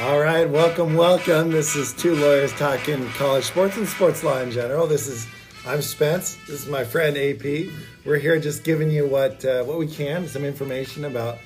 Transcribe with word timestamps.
All 0.00 0.18
right, 0.18 0.50
welcome, 0.50 0.96
welcome. 0.96 1.52
This 1.52 1.76
is 1.76 1.92
two 1.92 2.16
lawyers 2.16 2.52
talking 2.54 3.06
college 3.10 3.44
sports 3.44 3.76
and 3.76 3.86
sports 3.86 4.24
law 4.24 4.40
in 4.40 4.50
general. 4.50 4.88
This 4.88 5.06
is 5.06 5.28
I'm 5.64 5.82
Spence. 5.82 6.36
This 6.48 6.62
is 6.62 6.66
my 6.66 6.82
friend 6.82 7.16
AP. 7.16 7.72
We're 8.04 8.18
here 8.18 8.40
just 8.40 8.64
giving 8.64 8.90
you 8.90 9.06
what 9.06 9.44
uh, 9.44 9.62
what 9.62 9.78
we 9.78 9.86
can, 9.86 10.26
some 10.26 10.44
information 10.44 11.04
about 11.04 11.38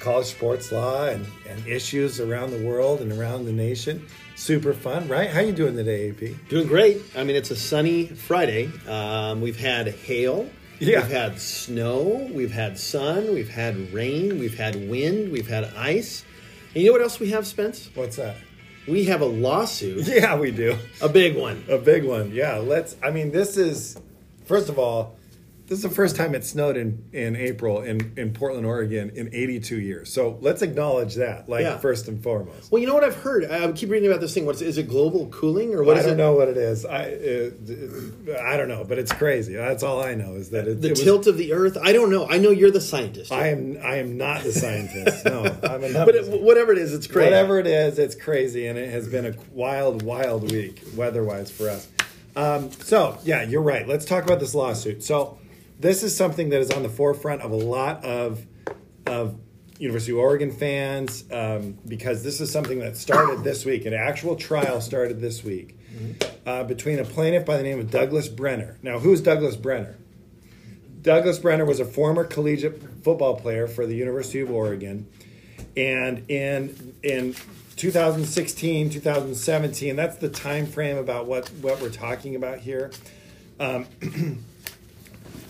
college 0.00 0.26
sports 0.26 0.72
law 0.72 1.06
and, 1.06 1.24
and 1.48 1.64
issues 1.68 2.18
around 2.18 2.50
the 2.50 2.66
world 2.66 3.00
and 3.00 3.12
around 3.12 3.44
the 3.44 3.52
nation. 3.52 4.04
Super 4.34 4.72
fun, 4.72 5.06
right? 5.06 5.30
How 5.30 5.40
you 5.40 5.52
doing 5.52 5.76
today, 5.76 6.10
AP? 6.10 6.48
Doing 6.48 6.66
great. 6.66 7.00
I 7.16 7.22
mean, 7.22 7.36
it's 7.36 7.52
a 7.52 7.56
sunny 7.56 8.06
Friday. 8.06 8.72
Um, 8.88 9.40
we've 9.40 9.58
had 9.58 9.86
hail. 9.86 10.50
Yeah. 10.80 11.02
We've 11.02 11.12
had 11.12 11.40
snow. 11.40 12.28
We've 12.32 12.52
had 12.52 12.76
sun. 12.76 13.32
We've 13.32 13.48
had 13.48 13.92
rain. 13.92 14.40
We've 14.40 14.58
had 14.58 14.90
wind. 14.90 15.30
We've 15.30 15.48
had 15.48 15.64
ice. 15.76 16.24
And 16.74 16.82
you 16.82 16.86
know 16.86 16.92
what 16.92 17.02
else 17.02 17.18
we 17.20 17.30
have, 17.30 17.46
Spence? 17.46 17.90
What's 17.94 18.16
that? 18.16 18.36
We 18.86 19.04
have 19.04 19.20
a 19.20 19.26
lawsuit, 19.26 20.06
Yeah, 20.08 20.38
we 20.38 20.50
do. 20.50 20.76
a 21.02 21.08
big 21.08 21.36
one. 21.36 21.64
A 21.68 21.78
big 21.78 22.04
one. 22.04 22.30
Yeah, 22.32 22.56
let's 22.56 22.96
I 23.02 23.10
mean 23.10 23.30
this 23.32 23.56
is 23.56 23.98
first 24.46 24.68
of 24.68 24.78
all, 24.78 25.17
this 25.68 25.76
is 25.76 25.82
the 25.82 25.90
first 25.90 26.16
time 26.16 26.34
it 26.34 26.44
snowed 26.44 26.76
in 26.76 27.04
in 27.12 27.36
April 27.36 27.82
in 27.82 28.12
in 28.16 28.32
Portland, 28.32 28.64
Oregon 28.66 29.10
in 29.14 29.28
82 29.32 29.78
years. 29.80 30.10
So, 30.12 30.38
let's 30.40 30.62
acknowledge 30.62 31.14
that 31.16 31.48
like 31.48 31.62
Yeah. 31.62 31.76
first 31.78 32.08
and 32.08 32.22
foremost. 32.22 32.72
Well, 32.72 32.80
you 32.80 32.86
know 32.86 32.94
what 32.94 33.04
I've 33.04 33.16
heard? 33.16 33.44
I 33.50 33.70
keep 33.72 33.90
reading 33.90 34.08
about 34.10 34.20
this 34.22 34.32
thing. 34.34 34.46
What's 34.46 34.62
is 34.62 34.78
it? 34.78 34.88
Global 34.88 35.26
cooling 35.28 35.74
or 35.74 35.82
what 35.84 35.96
I 35.96 36.00
is 36.00 36.06
don't 36.06 36.14
it? 36.14 36.16
know 36.16 36.32
what 36.32 36.48
it 36.48 36.56
is. 36.56 36.86
I 36.86 37.12
uh, 37.12 38.38
I 38.42 38.56
don't 38.56 38.68
know, 38.68 38.84
but 38.84 38.98
it's 38.98 39.12
crazy. 39.12 39.54
That's 39.54 39.82
all 39.82 40.02
I 40.02 40.14
know 40.14 40.34
is 40.34 40.50
that 40.50 40.66
it, 40.66 40.80
The 40.80 40.88
it 40.88 40.90
was- 40.92 41.02
tilt 41.02 41.26
of 41.26 41.36
the 41.36 41.52
Earth. 41.52 41.76
I 41.80 41.92
don't 41.92 42.10
know. 42.10 42.26
I 42.28 42.38
know 42.38 42.50
you're 42.50 42.70
the 42.70 42.80
scientist. 42.80 43.30
I 43.30 43.48
am 43.48 43.78
I 43.82 43.96
am 43.96 44.16
not 44.16 44.42
the 44.42 44.52
scientist. 44.52 45.24
No, 45.26 45.42
I'm 45.62 45.84
a 45.84 45.92
but 46.04 46.14
it, 46.14 46.42
whatever 46.42 46.72
it 46.72 46.78
is, 46.78 46.94
it's 46.94 47.06
crazy. 47.06 47.26
Whatever 47.26 47.58
it 47.58 47.66
is, 47.66 47.98
it's 47.98 48.14
crazy, 48.14 48.66
and 48.66 48.78
it 48.78 48.90
has 48.90 49.06
been 49.08 49.26
a 49.26 49.34
wild, 49.52 50.02
wild 50.02 50.50
week 50.50 50.80
weather-wise 50.96 51.50
for 51.50 51.68
us. 51.68 51.88
Um, 52.36 52.70
so, 52.70 53.18
yeah, 53.24 53.42
you're 53.42 53.62
right. 53.62 53.86
Let's 53.86 54.04
talk 54.04 54.24
about 54.24 54.38
this 54.40 54.54
lawsuit. 54.54 55.02
So, 55.02 55.38
this 55.78 56.02
is 56.02 56.16
something 56.16 56.50
that 56.50 56.60
is 56.60 56.70
on 56.70 56.82
the 56.82 56.88
forefront 56.88 57.42
of 57.42 57.50
a 57.50 57.56
lot 57.56 58.04
of 58.04 58.44
of 59.06 59.38
University 59.78 60.12
of 60.12 60.18
Oregon 60.18 60.50
fans 60.50 61.24
um, 61.32 61.78
because 61.86 62.24
this 62.24 62.40
is 62.40 62.50
something 62.50 62.80
that 62.80 62.96
started 62.96 63.44
this 63.44 63.64
week. 63.64 63.86
An 63.86 63.94
actual 63.94 64.34
trial 64.34 64.80
started 64.80 65.20
this 65.20 65.44
week 65.44 65.78
uh, 66.44 66.64
between 66.64 66.98
a 66.98 67.04
plaintiff 67.04 67.44
by 67.44 67.56
the 67.56 67.62
name 67.62 67.78
of 67.78 67.90
Douglas 67.90 68.28
Brenner. 68.28 68.76
Now, 68.82 68.98
who's 68.98 69.20
Douglas 69.20 69.56
Brenner? 69.56 69.96
Douglas 71.00 71.38
Brenner 71.38 71.64
was 71.64 71.78
a 71.78 71.84
former 71.84 72.24
collegiate 72.24 72.82
football 73.04 73.36
player 73.36 73.68
for 73.68 73.86
the 73.86 73.94
University 73.94 74.40
of 74.40 74.50
Oregon, 74.50 75.06
and 75.76 76.28
in 76.28 76.94
in 77.04 77.36
2016, 77.76 78.90
2017, 78.90 79.94
that's 79.94 80.16
the 80.16 80.28
time 80.28 80.66
frame 80.66 80.96
about 80.96 81.26
what 81.26 81.48
what 81.60 81.80
we're 81.80 81.88
talking 81.88 82.34
about 82.34 82.58
here. 82.58 82.90
Um, 83.60 83.86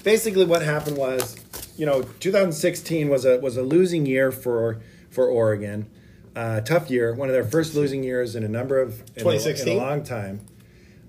basically, 0.05 0.45
what 0.45 0.63
happened 0.63 0.97
was, 0.97 1.37
you 1.77 1.87
know, 1.87 2.03
2016 2.03 3.09
was 3.09 3.25
a 3.25 3.39
was 3.39 3.57
a 3.57 3.63
losing 3.63 4.07
year 4.07 4.31
for 4.33 4.81
for 5.11 5.27
Oregon. 5.27 5.89
Uh, 6.37 6.61
tough 6.61 6.89
year, 6.91 7.13
one 7.15 7.29
of 7.29 7.35
their 7.35 7.45
first 7.45 7.75
losing 7.75 8.05
years 8.05 8.37
in 8.37 8.45
a 8.45 8.49
number 8.49 8.81
of 8.81 9.01
in 9.17 9.25
a- 9.37 9.39
in 9.51 9.57
a 9.77 9.77
long 9.77 10.05
time 10.05 10.41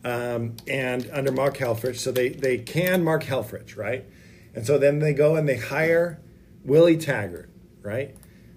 um, 0.04 0.56
and 0.68 1.08
under 1.14 1.31
Mark 1.31 1.58
Helfrich. 1.58 1.98
So 1.98 2.12
they 2.12 2.30
they 2.30 2.58
can 2.58 3.04
Mark 3.04 3.23
Helfrich, 3.23 3.78
right? 3.78 4.06
And 4.56 4.66
so 4.66 4.78
then 4.80 5.00
they 5.00 5.14
go 5.14 5.36
and 5.36 5.48
they 5.48 5.58
hire 5.58 6.20
Willie 6.66 6.98
Taggart, 6.98 7.50
right? 7.84 8.16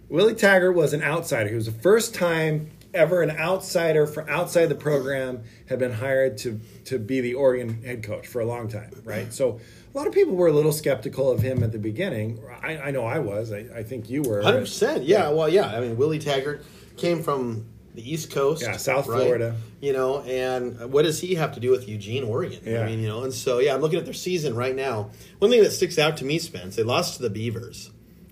Willie 0.08 0.34
Taggart 0.34 0.74
was 0.74 0.92
an 0.94 1.02
outsider. 1.02 1.50
He 1.50 1.54
was 1.54 1.66
the 1.66 1.72
first 1.72 2.14
time 2.14 2.70
ever 2.94 3.22
an 3.22 3.30
outsider 3.30 4.06
from 4.06 4.28
outside 4.28 4.66
the 4.66 4.74
program 4.74 5.42
had 5.68 5.78
been 5.78 5.92
hired 5.92 6.38
to 6.38 6.58
to 6.86 6.98
be 6.98 7.20
the 7.20 7.34
Oregon 7.34 7.82
head 7.82 8.02
coach 8.02 8.26
for 8.26 8.40
a 8.40 8.46
long 8.46 8.68
time, 8.68 8.90
right? 9.04 9.30
So 9.32 9.60
a 9.92 9.98
lot 9.98 10.06
of 10.06 10.14
people 10.14 10.34
were 10.34 10.48
a 10.48 10.52
little 10.52 10.72
skeptical 10.72 11.30
of 11.30 11.40
him 11.40 11.62
at 11.62 11.72
the 11.72 11.78
beginning. 11.78 12.42
I, 12.62 12.78
I 12.78 12.90
know 12.90 13.04
I 13.04 13.18
was. 13.18 13.52
I, 13.52 13.66
I 13.74 13.82
think 13.82 14.08
you 14.08 14.22
were. 14.22 14.42
Hundred 14.42 14.60
percent. 14.60 15.04
Yeah. 15.04 15.28
Well, 15.30 15.48
yeah. 15.48 15.66
I 15.66 15.80
mean, 15.80 15.96
Willie 15.96 16.18
Taggart 16.18 16.64
came 16.96 17.22
from 17.22 17.66
the 17.94 18.10
East 18.10 18.30
Coast. 18.30 18.62
Yeah, 18.62 18.76
South 18.76 19.06
right? 19.06 19.20
Florida. 19.20 19.56
You 19.80 19.92
know, 19.92 20.22
and 20.22 20.92
what 20.92 21.02
does 21.02 21.20
he 21.20 21.34
have 21.34 21.52
to 21.54 21.60
do 21.60 21.70
with 21.70 21.88
Eugene, 21.88 22.24
Oregon? 22.24 22.60
Yeah. 22.64 22.82
I 22.82 22.86
mean, 22.86 23.00
you 23.00 23.08
know, 23.08 23.24
and 23.24 23.34
so 23.34 23.58
yeah, 23.58 23.74
I'm 23.74 23.80
looking 23.80 23.98
at 23.98 24.04
their 24.04 24.14
season 24.14 24.54
right 24.54 24.74
now. 24.74 25.10
One 25.38 25.50
thing 25.50 25.62
that 25.62 25.72
sticks 25.72 25.98
out 25.98 26.16
to 26.18 26.24
me, 26.24 26.38
Spence, 26.38 26.76
they 26.76 26.82
lost 26.82 27.16
to 27.16 27.22
the 27.22 27.30
Beavers. 27.30 27.90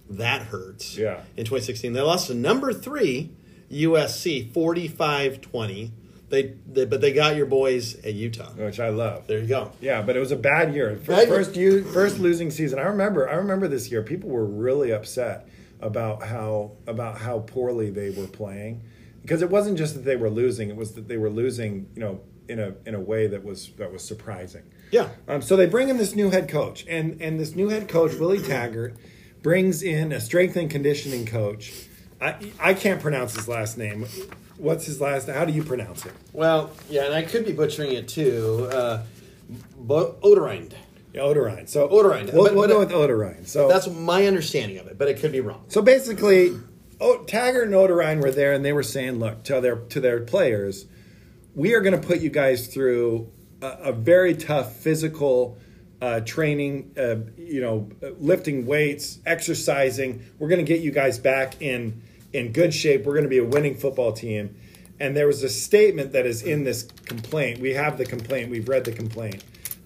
That 0.09 0.43
hurts. 0.43 0.97
Yeah. 0.97 1.21
In 1.37 1.45
2016, 1.45 1.93
they 1.93 2.01
lost 2.01 2.29
to 2.29 2.35
number 2.35 2.73
three 2.73 3.31
USC, 3.71 4.51
45-20. 4.53 5.91
They, 6.31 6.55
they 6.67 6.85
but 6.87 7.01
they 7.01 7.13
got 7.13 7.37
your 7.37 7.47
boys 7.47 7.97
at 8.05 8.15
Utah. 8.15 8.51
which 8.53 8.81
I 8.81 8.89
love. 8.91 9.27
There 9.27 9.39
you 9.41 9.47
go. 9.49 9.73
Yeah, 9.81 10.01
but 10.03 10.17
it 10.17 10.21
was 10.21 10.31
a 10.33 10.37
bad 10.37 10.73
year. 10.75 10.93
F- 10.93 11.07
Bad 11.07 11.29
year. 11.29 11.37
First, 11.37 11.57
you 11.57 11.85
first 11.85 12.19
losing 12.19 12.51
season. 12.51 12.79
I 12.79 12.83
remember. 12.85 13.29
I 13.29 13.35
remember 13.35 13.67
this 13.69 13.91
year. 13.91 14.03
People 14.03 14.31
were 14.31 14.47
really 14.47 14.93
upset 14.93 15.49
about 15.81 16.23
how 16.23 16.73
about 16.87 17.19
how 17.19 17.41
poorly 17.41 17.91
they 17.91 18.11
were 18.11 18.27
playing, 18.29 18.83
because 19.23 19.43
it 19.43 19.51
wasn't 19.51 19.77
just 19.77 19.95
that 19.95 20.05
they 20.05 20.17
were 20.17 20.31
losing. 20.31 20.71
It 20.71 20.77
was 20.77 20.93
that 20.93 21.09
they 21.09 21.17
were 21.17 21.31
losing. 21.31 21.89
You 21.95 22.01
know, 22.01 22.21
in 22.49 22.59
a 22.61 22.75
in 22.87 22.95
a 22.95 23.01
way 23.01 23.27
that 23.27 23.45
was 23.45 23.71
that 23.79 23.93
was 23.93 24.03
surprising. 24.05 24.63
Yeah. 24.93 25.09
Um, 25.29 25.43
so 25.43 25.57
they 25.57 25.67
bring 25.67 25.89
in 25.89 25.97
this 25.99 26.15
new 26.15 26.31
head 26.31 26.49
coach, 26.49 26.85
and 26.89 27.21
and 27.21 27.41
this 27.41 27.57
new 27.57 27.69
head 27.71 27.89
coach 27.89 28.15
Willie 28.15 28.41
Taggart 28.43 28.95
brings 29.43 29.83
in 29.83 30.13
a 30.13 30.21
strength 30.21 30.55
and 30.57 30.71
conditioning 30.71 31.27
coach. 31.27 31.73
I 32.21 32.37
I 32.61 32.75
can't 32.75 33.01
pronounce 33.01 33.35
his 33.35 33.49
last 33.49 33.79
name. 33.79 34.07
What's 34.61 34.85
his 34.85 35.01
last? 35.01 35.29
How 35.29 35.47
do 35.47 35.53
you 35.53 35.63
pronounce 35.63 36.05
it? 36.05 36.13
Well, 36.35 36.71
yeah, 36.91 37.07
and 37.07 37.15
I 37.15 37.23
could 37.23 37.47
be 37.47 37.53
butchering 37.53 37.93
it 37.93 38.09
too. 38.09 38.69
Uh, 38.71 39.03
Bo- 39.79 40.17
Oderind. 40.23 40.73
Odorine. 41.15 41.67
So 41.69 41.89
Odorine. 41.89 42.33
We'll, 42.33 42.45
But- 42.45 42.55
we'll 42.55 42.69
but- 42.69 42.75
go 42.75 42.79
with 42.81 42.91
Odorine. 42.91 43.47
So 43.47 43.69
That's 43.69 43.89
my 43.89 44.27
understanding 44.27 44.79
of 44.79 44.87
it, 44.87 44.99
but 44.99 45.09
it 45.09 45.19
could 45.19 45.33
be 45.33 45.41
wrong. 45.41 45.65
So 45.69 45.81
basically, 45.81 46.53
oh, 47.01 47.25
Taggart 47.27 47.65
and 47.65 47.75
Odorine 47.75 48.21
were 48.21 48.31
there, 48.31 48.53
and 48.53 48.63
they 48.65 48.73
were 48.75 48.83
saying, 48.83 49.19
"Look 49.19 49.43
to 49.45 49.61
their 49.63 49.77
to 49.77 49.99
their 50.01 50.21
players, 50.21 50.85
we 51.55 51.75
are 51.75 51.81
going 51.81 51.99
to 51.99 52.07
put 52.07 52.21
you 52.21 52.29
guys 52.31 52.67
through 52.69 53.29
a, 53.63 53.67
a 53.85 53.93
very 53.93 54.35
tough 54.35 54.77
physical 54.77 55.57
uh, 56.03 56.21
training. 56.21 56.93
Uh, 56.99 57.17
you 57.39 57.61
know, 57.63 57.89
lifting 58.19 58.67
weights, 58.67 59.19
exercising. 59.27 60.23
We're 60.39 60.49
going 60.49 60.65
to 60.65 60.71
get 60.71 60.81
you 60.83 60.91
guys 60.93 61.19
back 61.19 61.61
in 61.63 62.03
in 62.33 62.53
good 62.53 62.73
shape. 62.75 63.05
We're 63.05 63.15
going 63.15 63.25
to 63.25 63.31
be 63.31 63.39
a 63.39 63.45
winning 63.45 63.77
football 63.77 64.13
team." 64.13 64.57
And 64.99 65.17
there 65.17 65.27
was 65.27 65.43
a 65.43 65.49
statement 65.49 66.13
that 66.13 66.27
is 66.27 66.43
in 66.43 66.65
this 66.65 66.83
complaint. 67.07 67.59
We 67.59 67.73
have 67.73 67.97
the 67.97 68.05
complaint. 68.05 68.51
We've 68.51 68.69
read 68.69 68.85
the 68.85 68.93
complaint 68.93 69.43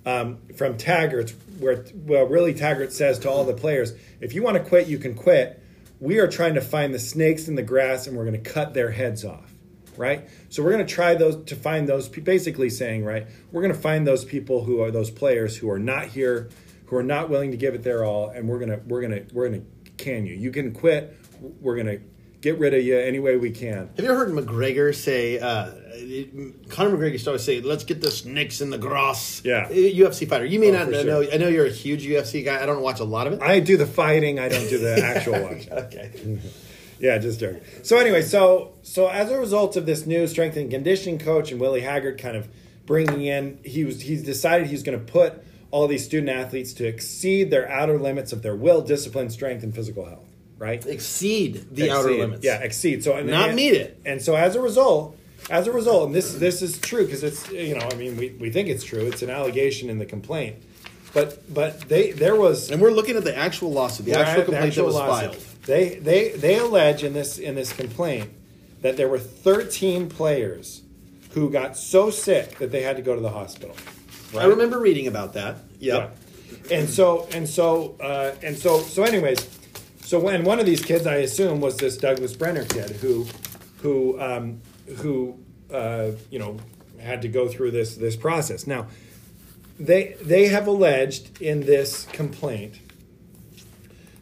um, 0.06 0.38
from 0.56 0.77
Taggart, 0.77 1.34
where 1.59 1.84
well, 1.94 2.27
really 2.27 2.55
Taggart 2.55 2.93
says 2.93 3.19
to 3.21 3.31
all 3.31 3.44
the 3.44 3.55
players, 3.55 3.94
if 4.21 4.34
you 4.34 4.43
want 4.43 4.56
to 4.56 4.62
quit, 4.62 4.87
you 4.87 4.99
can 4.99 5.15
quit. 5.15 5.62
We 6.00 6.19
are 6.19 6.28
trying 6.28 6.55
to 6.55 6.60
find 6.60 6.93
the 6.93 6.99
snakes 6.99 7.49
in 7.49 7.55
the 7.55 7.62
grass, 7.62 8.06
and 8.06 8.16
we're 8.16 8.25
going 8.25 8.43
to 8.43 8.50
cut 8.50 8.75
their 8.75 8.91
heads 8.91 9.25
off. 9.25 9.53
Right. 9.97 10.28
So 10.49 10.62
we're 10.65 10.72
going 10.72 10.84
to 10.84 10.93
try 10.93 11.15
those 11.15 11.44
to 11.44 11.55
find 11.55 11.88
those. 11.88 12.09
Basically 12.09 12.69
saying, 12.69 13.05
right, 13.05 13.28
we're 13.53 13.62
going 13.62 13.72
to 13.72 13.81
find 13.81 14.05
those 14.05 14.25
people 14.25 14.65
who 14.65 14.82
are 14.82 14.91
those 14.91 15.09
players 15.09 15.56
who 15.56 15.71
are 15.71 15.78
not 15.78 16.06
here, 16.06 16.50
who 16.87 16.97
are 16.97 17.03
not 17.05 17.31
willing 17.31 17.53
to 17.53 17.56
give 17.56 17.75
it 17.75 17.84
their 17.84 18.05
all, 18.05 18.31
and 18.31 18.49
we're 18.49 18.59
gonna 18.59 18.81
we're 18.87 19.00
gonna 19.00 19.22
we're 19.32 19.49
gonna 19.49 19.62
can 19.97 20.26
you. 20.26 20.34
You 20.34 20.50
can 20.50 20.72
quit. 20.72 21.16
We're 21.41 21.76
gonna 21.76 21.99
get 22.44 22.59
rid 22.59 22.75
of 22.75 22.84
you 22.84 22.99
any 22.99 23.19
way 23.19 23.37
we 23.38 23.50
can. 23.50 23.88
Have 23.97 24.05
you 24.05 24.10
ever 24.10 24.16
heard 24.27 24.28
McGregor 24.28 24.94
say, 24.94 25.38
uh, 25.38 25.71
Conor 26.69 26.97
McGregor 26.97 27.12
used 27.12 27.25
to 27.25 27.31
always 27.31 27.43
say, 27.43 27.62
let's 27.62 27.84
get 27.84 28.03
the 28.03 28.10
snakes 28.10 28.60
in 28.60 28.69
the 28.69 28.77
grass. 28.77 29.41
Yeah. 29.44 29.66
Uh, 29.66 29.72
UFC 29.72 30.28
fighter. 30.28 30.44
You 30.44 30.60
may 30.60 30.69
Oh, 30.69 30.72
not 30.72 30.91
know. 30.91 31.22
sure. 31.22 31.32
I 31.32 31.38
know 31.38 31.49
you're 31.49 31.65
a 31.66 31.71
huge 31.71 32.05
UFC 32.05 32.44
guy. 32.44 32.62
I 32.62 32.66
don't 32.66 32.82
watch 32.82 33.00
a 33.00 33.05
lot 33.05 33.27
of 33.27 33.32
it. 33.32 33.41
I 33.43 33.61
do 33.61 33.79
the 33.79 33.87
fighting. 33.87 34.38
I 34.38 34.49
don't 34.50 34.69
do 34.69 34.76
the 34.79 35.02
actual 35.02 35.32
watching. 35.43 35.73
okay. 35.73 36.38
Yeah, 37.00 37.19
just 37.19 37.41
joking. 37.41 37.61
So 37.82 37.99
anyway, 37.99 38.23
so 38.23 38.75
so 38.82 39.08
as 39.08 39.29
a 39.29 39.38
result 39.38 39.76
of 39.76 39.85
this 39.85 40.06
new 40.06 40.26
strength 40.29 40.56
and 40.56 40.70
conditioning 40.70 41.19
coach 41.19 41.50
and 41.50 41.61
Willie 41.61 41.81
Taggart 41.81 42.19
kind 42.19 42.37
of 42.37 42.49
bringing 42.87 43.23
in, 43.26 43.58
he 43.64 43.85
was 43.85 44.00
he's 44.02 44.23
decided 44.23 44.69
he's 44.69 44.85
going 44.85 44.99
to 44.99 45.05
put 45.05 45.43
all 45.73 45.88
these 45.88 46.05
student 46.05 46.31
athletes 46.31 46.73
to 46.75 46.87
exceed 46.87 47.50
their 47.50 47.69
outer 47.69 47.99
limits 47.99 48.32
of 48.32 48.43
their 48.43 48.55
will, 48.55 48.81
discipline, 48.81 49.29
strength, 49.29 49.64
and 49.64 49.75
physical 49.75 50.06
health. 50.06 50.25
Right? 50.64 50.84
Exceed 50.87 51.75
the 51.76 51.90
outer 51.90 52.11
limits. 52.11 52.43
Yeah, 52.43 52.61
exceed. 52.61 53.05
So 53.05 53.14
and, 53.16 53.28
Not 53.28 53.49
and- 53.50 53.56
meet 53.56 53.75
it. 53.75 54.00
And 54.06 54.22
so 54.22 54.34
as 54.34 54.56
a 54.56 54.62
result, 54.62 55.14
as 55.50 55.66
a 55.66 55.72
result, 55.72 56.06
and 56.06 56.14
this 56.14 56.32
this 56.34 56.62
is 56.62 56.78
true 56.78 57.05
because 57.05 57.22
it's 57.22 57.50
you 57.50 57.75
know 57.78 57.87
I 57.93 57.94
mean 57.96 58.16
we, 58.16 58.31
we 58.40 58.49
think 58.50 58.69
it's 58.69 58.82
true. 58.82 59.02
It's 59.06 59.20
an 59.20 59.28
allegation 59.28 59.90
in 59.90 59.99
the 59.99 60.06
complaint, 60.06 60.56
but 61.12 61.28
but 61.52 61.81
they 61.82 62.12
there 62.12 62.34
was 62.34 62.70
And 62.70 62.81
we're 62.81 62.93
looking 62.93 63.16
at 63.16 63.25
the 63.25 63.37
actual 63.37 63.72
lawsuit, 63.72 64.06
the 64.06 64.12
actual 64.12 64.31
at 64.31 64.37
the 64.37 64.44
complaint 64.44 64.66
actual 64.69 64.82
that 64.84 64.87
was 64.87 64.94
lawsuit. 64.96 65.34
filed. 65.34 65.62
They 65.66 65.84
they 65.96 66.28
they 66.31 66.58
allege 66.58 67.05
in 67.05 67.12
this 67.12 67.37
in 67.38 67.55
this 67.56 67.72
complaint 67.75 68.31
that 68.81 68.96
there 68.96 69.08
were 69.08 69.19
13 69.19 70.08
players 70.08 70.81
who 71.32 71.50
got 71.50 71.76
so 71.76 72.08
sick 72.10 72.58
that 72.58 72.70
they 72.72 72.81
had 72.82 72.96
to 72.96 73.02
go 73.02 73.14
to 73.14 73.20
the 73.20 73.31
hospital. 73.31 73.76
Right? 74.32 74.44
I 74.44 74.46
remember 74.46 74.78
reading 74.81 75.06
about 75.08 75.34
that. 75.34 75.56
Yep. 75.78 76.19
Yeah. 76.70 76.78
And 76.78 76.88
so 76.88 77.28
and 77.34 77.46
so 77.46 77.96
uh, 78.00 78.32
and 78.43 78.56
so 78.56 78.81
so 78.81 79.02
anyways, 79.02 79.38
so 80.05 80.19
when 80.21 80.45
one 80.45 80.61
of 80.61 80.67
these 80.67 80.85
kids 80.85 81.06
I 81.06 81.17
assume 81.17 81.61
was 81.61 81.77
this 81.79 81.97
Douglas 81.97 82.37
Brenner 82.37 82.65
kid 82.65 82.91
who 82.91 83.27
who 83.79 84.21
um, 84.21 84.61
who 84.99 85.39
uh, 85.73 86.12
you 86.31 86.39
know 86.39 86.59
had 87.01 87.23
to 87.23 87.29
go 87.29 87.49
through 87.49 87.71
this 87.71 87.97
this 87.97 88.17
process. 88.17 88.67
Now, 88.67 88.87
they 89.79 90.17
they 90.23 90.49
have 90.49 90.67
alleged 90.67 91.41
in 91.41 91.61
this 91.61 92.06
complaint 92.06 92.81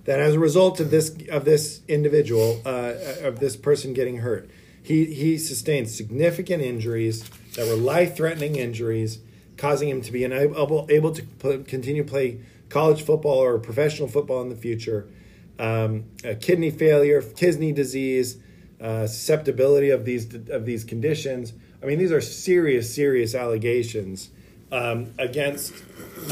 that 0.04 0.18
as 0.18 0.34
a 0.34 0.38
result 0.38 0.80
of 0.80 0.90
this 0.90 1.16
of 1.30 1.44
this 1.44 1.80
individual 1.88 2.62
uh, 2.64 2.94
of 3.22 3.40
this 3.40 3.56
person 3.56 3.92
getting 3.92 4.18
hurt, 4.18 4.50
he 4.82 5.06
he 5.06 5.38
sustained 5.38 5.88
significant 5.90 6.62
injuries 6.62 7.28
that 7.56 7.66
were 7.66 7.76
life 7.76 8.16
threatening 8.16 8.56
injuries, 8.56 9.18
causing 9.56 9.88
him 9.88 10.00
to 10.00 10.12
be 10.12 10.24
unable 10.24 10.86
able 10.90 11.12
to 11.12 11.22
continue 11.64 12.04
to 12.04 12.08
play 12.08 12.40
college 12.68 13.02
football 13.02 13.38
or 13.38 13.58
professional 13.58 14.08
football 14.08 14.42
in 14.42 14.48
the 14.48 14.56
future. 14.56 15.08
Um, 15.62 16.06
kidney 16.40 16.72
failure, 16.72 17.22
kidney 17.22 17.70
disease, 17.70 18.36
uh, 18.80 19.06
susceptibility 19.06 19.90
of 19.90 20.04
these 20.04 20.34
of 20.50 20.66
these 20.66 20.82
conditions. 20.82 21.52
I 21.80 21.86
mean, 21.86 22.00
these 22.00 22.10
are 22.10 22.20
serious, 22.20 22.92
serious 22.92 23.32
allegations 23.32 24.30
um, 24.72 25.12
against 25.20 25.72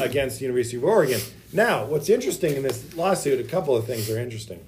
against 0.01 0.39
the 0.39 0.45
University 0.45 0.75
of 0.75 0.83
Oregon. 0.83 1.21
Now, 1.53 1.85
what's 1.85 2.09
interesting 2.09 2.55
in 2.55 2.63
this 2.63 2.93
lawsuit, 2.93 3.39
a 3.39 3.47
couple 3.47 3.73
of 3.73 3.85
things 3.85 4.09
are 4.09 4.19
interesting. 4.19 4.65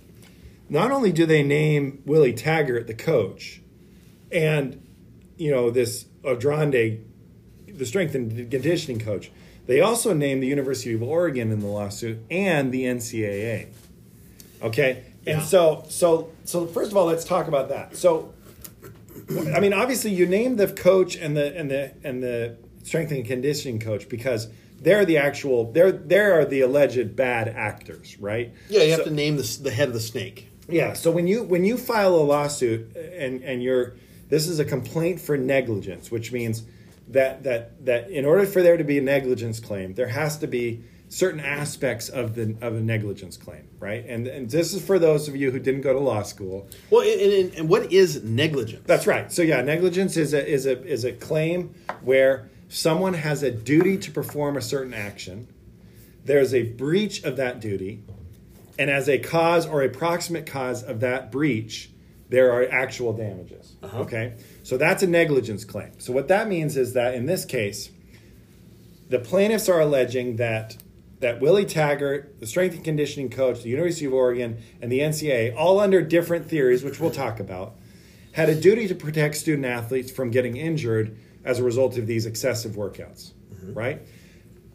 Not 0.70 0.92
only 0.92 1.12
do 1.12 1.26
they 1.26 1.44
name 1.44 2.02
Willie 2.06 2.32
Taggart 2.32 2.88
the 2.88 2.94
coach, 2.94 3.62
and 4.32 4.82
you 5.36 5.52
know 5.52 5.72
this 5.72 6.06
Odronde, 6.24 7.04
the 7.68 7.86
strength 7.86 8.16
and 8.16 8.50
conditioning 8.50 9.00
coach, 9.00 9.30
they 9.66 9.82
also 9.82 10.14
name 10.14 10.40
the 10.40 10.48
University 10.48 10.94
of 10.94 11.04
Oregon 11.04 11.52
in 11.52 11.60
the 11.60 11.68
lawsuit 11.68 12.20
and 12.32 12.72
the 12.72 12.84
NCAA. 12.84 13.68
Okay, 14.64 15.04
and 15.26 15.40
Yeah. 15.40 15.46
so 15.46 15.86
so 15.90 16.30
so 16.46 16.66
first 16.68 16.92
of 16.92 16.98
all, 16.98 17.06
let's 17.06 17.26
talk 17.26 17.48
about 17.48 17.70
that. 17.70 17.96
So 17.98 18.34
I 19.56 19.60
mean, 19.60 19.74
obviously, 19.74 20.12
you 20.12 20.26
name 20.26 20.56
the 20.58 20.68
coach 20.68 21.16
and 21.16 21.36
the 21.38 21.56
and 21.58 21.70
the 21.70 21.92
and 22.04 22.22
the 22.24 22.58
strength 22.84 23.12
and 23.12 23.26
conditioning 23.26 23.80
coach 23.80 24.10
because 24.10 24.48
they're 24.82 25.06
the 25.06 25.18
actual 25.18 25.72
they're 25.72 25.92
they 25.92 26.20
are 26.20 26.46
the 26.46 26.62
alleged 26.62 27.16
bad 27.16 27.48
actors, 27.48 28.18
right? 28.20 28.54
Yeah, 28.70 28.84
you 28.84 28.92
have 28.92 29.04
to 29.06 29.12
name 29.12 29.38
the, 29.38 29.60
the 29.62 29.72
head 29.72 29.88
of 29.88 29.94
the 29.94 30.00
snake. 30.02 30.50
yeah. 30.68 30.94
So 30.94 31.12
when 31.12 31.28
you 31.28 31.44
when 31.44 31.64
you 31.66 31.78
file 31.78 32.16
a 32.16 32.24
lawsuit 32.24 32.96
and 32.96 33.44
and 33.44 33.64
you're 33.64 33.96
this 34.30 34.48
is 34.48 34.60
a 34.60 34.66
complaint 34.66 35.22
for 35.22 35.38
negligence, 35.38 36.10
which 36.12 36.32
means 36.32 36.64
that 37.10 37.44
that 37.44 37.86
that 37.86 38.10
in 38.10 38.26
order 38.26 38.46
for 38.46 38.62
there 38.62 38.78
to 38.78 38.84
be 38.84 38.98
a 38.98 39.02
negligence 39.02 39.60
claim, 39.60 39.94
there 39.94 40.08
has 40.08 40.38
to 40.40 40.48
be 40.48 40.84
certain 41.14 41.40
aspects 41.40 42.10
of 42.10 42.34
the 42.34 42.56
of 42.62 42.76
a 42.76 42.82
negligence 42.82 43.38
claim, 43.38 43.68
right? 43.80 44.04
And 44.08 44.26
and 44.26 44.50
this 44.50 44.74
is 44.74 44.84
for 44.84 44.98
those 44.98 45.28
of 45.28 45.36
you 45.36 45.52
who 45.52 45.60
didn't 45.60 45.82
go 45.82 45.94
to 45.94 46.00
law 46.00 46.24
school. 46.24 46.68
Well, 46.90 47.02
and, 47.02 47.22
and, 47.22 47.54
and 47.54 47.70
what 47.70 47.94
is 47.94 48.24
negligence? 48.24 48.84
That's 48.88 49.06
right. 49.06 49.32
So 49.32 49.44
yeah, 49.44 49.62
negligence 49.62 50.18
is 50.18 50.34
a 50.34 50.46
is 50.46 50.66
a 50.66 50.84
is 50.84 51.06
a 51.06 51.14
claim 51.14 51.76
where 52.02 52.50
someone 52.68 53.14
has 53.14 53.44
a 53.44 53.52
duty 53.52 53.98
to 54.00 54.12
perform 54.12 54.58
a 54.58 54.62
certain 54.62 54.94
action. 54.94 55.48
There's 56.26 56.54
a 56.54 56.64
breach 56.64 57.24
of 57.24 57.38
that 57.38 57.60
duty, 57.60 58.04
and 58.80 58.90
as 58.90 59.08
a 59.08 59.20
cause 59.20 59.68
or 59.68 59.84
a 59.84 59.90
proximate 59.90 60.48
cause 60.48 60.82
of 60.82 61.02
that 61.02 61.32
breach, 61.32 61.92
there 62.30 62.52
are 62.54 62.68
actual 62.72 63.14
damages. 63.14 63.76
Uh-huh. 63.84 64.00
Okay? 64.00 64.34
So 64.64 64.78
that's 64.78 65.04
a 65.04 65.08
negligence 65.08 65.66
claim. 65.66 66.00
So 66.00 66.12
what 66.14 66.30
that 66.30 66.48
means 66.48 66.78
is 66.78 66.94
that 66.94 67.14
in 67.14 67.26
this 67.26 67.46
case, 67.46 67.92
the 69.10 69.20
plaintiffs 69.20 69.70
are 69.70 69.82
alleging 69.82 70.38
that 70.38 70.78
that 71.24 71.40
Willie 71.42 71.66
Taggart, 71.66 72.40
the 72.40 72.46
strength 72.46 72.76
and 72.76 72.84
conditioning 72.84 73.30
coach, 73.30 73.64
the 73.64 73.70
University 73.70 74.06
of 74.06 74.14
Oregon, 74.14 74.58
and 74.82 74.92
the 74.92 75.00
NCAA, 75.00 75.56
all 75.56 75.80
under 75.80 76.02
different 76.02 76.48
theories, 76.48 76.84
which 76.84 77.00
we'll 77.00 77.12
talk 77.12 77.40
about, 77.40 77.76
had 78.34 78.50
a 78.50 78.56
duty 78.60 78.88
to 78.88 78.96
protect 78.96 79.36
student 79.36 79.66
athletes 79.66 80.12
from 80.12 80.32
getting 80.32 80.58
injured 80.58 81.18
as 81.46 81.60
a 81.60 81.64
result 81.64 81.98
of 81.98 82.08
these 82.08 82.26
excessive 82.26 82.74
workouts, 82.74 83.32
mm-hmm. 83.54 83.74
right? 83.74 84.02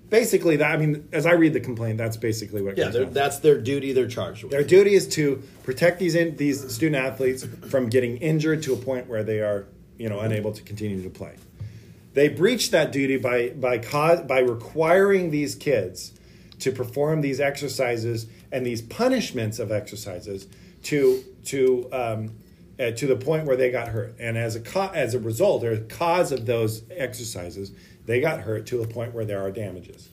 Basically, 0.09 0.56
that 0.56 0.71
I 0.71 0.79
mean, 0.79 1.06
as 1.12 1.27
I 1.27 1.33
read 1.33 1.53
the 1.53 1.61
complaint, 1.61 1.99
that's 1.99 2.17
basically 2.17 2.62
what. 2.62 2.73
it 2.73 2.79
Yeah, 2.79 2.85
comes 2.85 2.95
they're- 2.95 3.03
down 3.05 3.12
to. 3.12 3.15
that's 3.15 3.39
their 3.41 3.61
duty. 3.61 3.93
They're 3.93 4.09
charged 4.09 4.43
with. 4.43 4.53
Their 4.53 4.65
duty 4.65 4.95
is 4.95 5.06
to 5.09 5.43
protect 5.65 5.99
these 5.99 6.15
in, 6.15 6.37
these 6.37 6.73
student 6.75 6.97
athletes 6.97 7.47
from 7.69 7.91
getting 7.91 8.17
injured 8.17 8.62
to 8.62 8.73
a 8.73 8.77
point 8.77 9.06
where 9.06 9.23
they 9.23 9.41
are, 9.41 9.67
you 9.99 10.09
know, 10.09 10.21
unable 10.21 10.53
to 10.53 10.62
continue 10.62 11.03
to 11.03 11.11
play. 11.11 11.37
They 12.15 12.29
breached 12.29 12.71
that 12.71 12.91
duty 12.91 13.19
by 13.19 13.50
by 13.50 13.79
cause, 13.79 14.23
by 14.23 14.39
requiring 14.39 15.31
these 15.31 15.55
kids 15.55 16.15
to 16.61 16.73
perform 16.73 17.21
these 17.21 17.41
exercises 17.41 18.27
and 18.51 18.67
these 18.67 18.83
punishments 18.83 19.59
of 19.59 19.71
exercises 19.71 20.47
to 20.83 21.23
to 21.45 21.89
um, 21.93 22.33
uh, 22.79 22.91
to 22.93 23.07
the 23.07 23.17
point 23.17 23.45
where 23.45 23.57
they 23.57 23.71
got 23.71 23.89
hurt. 23.89 24.15
And 24.19 24.37
as 24.39 24.57
a 24.57 24.61
co- 24.61 24.91
as 24.95 25.15
a 25.15 25.19
result, 25.19 25.65
or 25.65 25.77
cause 25.85 26.33
of 26.33 26.47
those 26.47 26.83
exercises, 26.91 27.73
they 28.07 28.21
got 28.21 28.41
hurt 28.41 28.67
to 28.67 28.79
the 28.79 28.87
point 28.87 29.15
where 29.15 29.25
there 29.25 29.41
are 29.41 29.51
damages. 29.51 30.09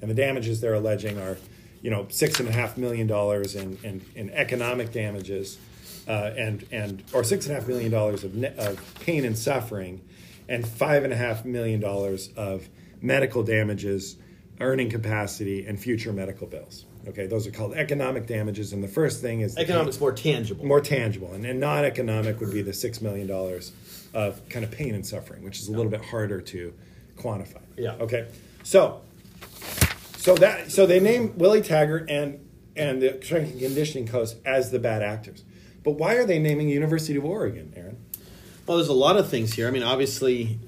And 0.00 0.10
the 0.10 0.14
damages 0.14 0.60
they're 0.60 0.74
alleging 0.74 1.18
are, 1.18 1.38
you 1.82 1.90
know, 1.90 2.06
six 2.10 2.40
and 2.40 2.48
a 2.48 2.52
half 2.52 2.76
million 2.76 3.06
dollars 3.06 3.54
in, 3.54 3.78
in, 3.82 4.00
in 4.14 4.30
economic 4.30 4.92
damages, 4.92 5.58
uh, 6.06 6.32
and 6.36 6.66
and 6.70 7.02
or 7.12 7.24
six 7.24 7.46
and 7.46 7.56
a 7.56 7.58
half 7.58 7.68
million 7.68 7.90
dollars 7.90 8.24
of 8.24 8.34
ne- 8.34 8.54
of 8.56 8.94
pain 9.00 9.24
and 9.24 9.36
suffering, 9.36 10.00
and 10.48 10.66
five 10.66 11.04
and 11.04 11.12
a 11.12 11.16
half 11.16 11.44
million 11.44 11.80
dollars 11.80 12.30
of 12.36 12.68
medical 13.00 13.42
damages, 13.42 14.16
earning 14.60 14.90
capacity, 14.90 15.66
and 15.66 15.78
future 15.80 16.12
medical 16.12 16.46
bills. 16.46 16.84
Okay, 17.06 17.26
those 17.26 17.46
are 17.46 17.50
called 17.50 17.74
economic 17.74 18.26
damages, 18.26 18.72
and 18.72 18.82
the 18.82 18.88
first 18.88 19.22
thing 19.22 19.40
is 19.40 19.54
the 19.54 19.60
pain- 19.60 19.70
Economics 19.70 20.00
more 20.00 20.12
tangible. 20.12 20.64
more 20.66 20.80
tangible, 20.80 21.32
and, 21.32 21.44
and 21.46 21.58
non-economic 21.60 22.40
would 22.40 22.52
be 22.52 22.62
the 22.62 22.72
six 22.72 23.00
million 23.00 23.26
dollars 23.26 23.72
of 24.12 24.46
kind 24.48 24.64
of 24.64 24.70
pain 24.70 24.94
and 24.94 25.06
suffering, 25.06 25.42
which 25.44 25.58
is 25.60 25.68
a 25.68 25.72
little 25.72 25.90
bit 25.90 26.04
harder 26.04 26.40
to 26.40 26.74
quantify. 27.16 27.60
Yeah. 27.76 27.92
Okay. 28.00 28.26
So, 28.62 29.00
so 30.16 30.34
that 30.36 30.70
so 30.70 30.86
they 30.86 31.00
name 31.00 31.38
Willie 31.38 31.62
Taggart 31.62 32.10
and 32.10 32.44
and 32.76 33.00
the 33.00 33.18
strength 33.22 33.52
and 33.52 33.60
conditioning 33.60 34.06
coach 34.06 34.30
as 34.44 34.70
the 34.70 34.78
bad 34.78 35.02
actors, 35.02 35.44
but 35.84 35.92
why 35.92 36.14
are 36.14 36.24
they 36.24 36.38
naming 36.38 36.68
University 36.68 37.16
of 37.16 37.24
Oregon, 37.24 37.72
Aaron? 37.76 37.96
Well, 38.66 38.76
there's 38.76 38.88
a 38.88 38.92
lot 38.92 39.16
of 39.16 39.28
things 39.30 39.54
here. 39.54 39.66
I 39.66 39.70
mean, 39.70 39.82
obviously, 39.82 40.58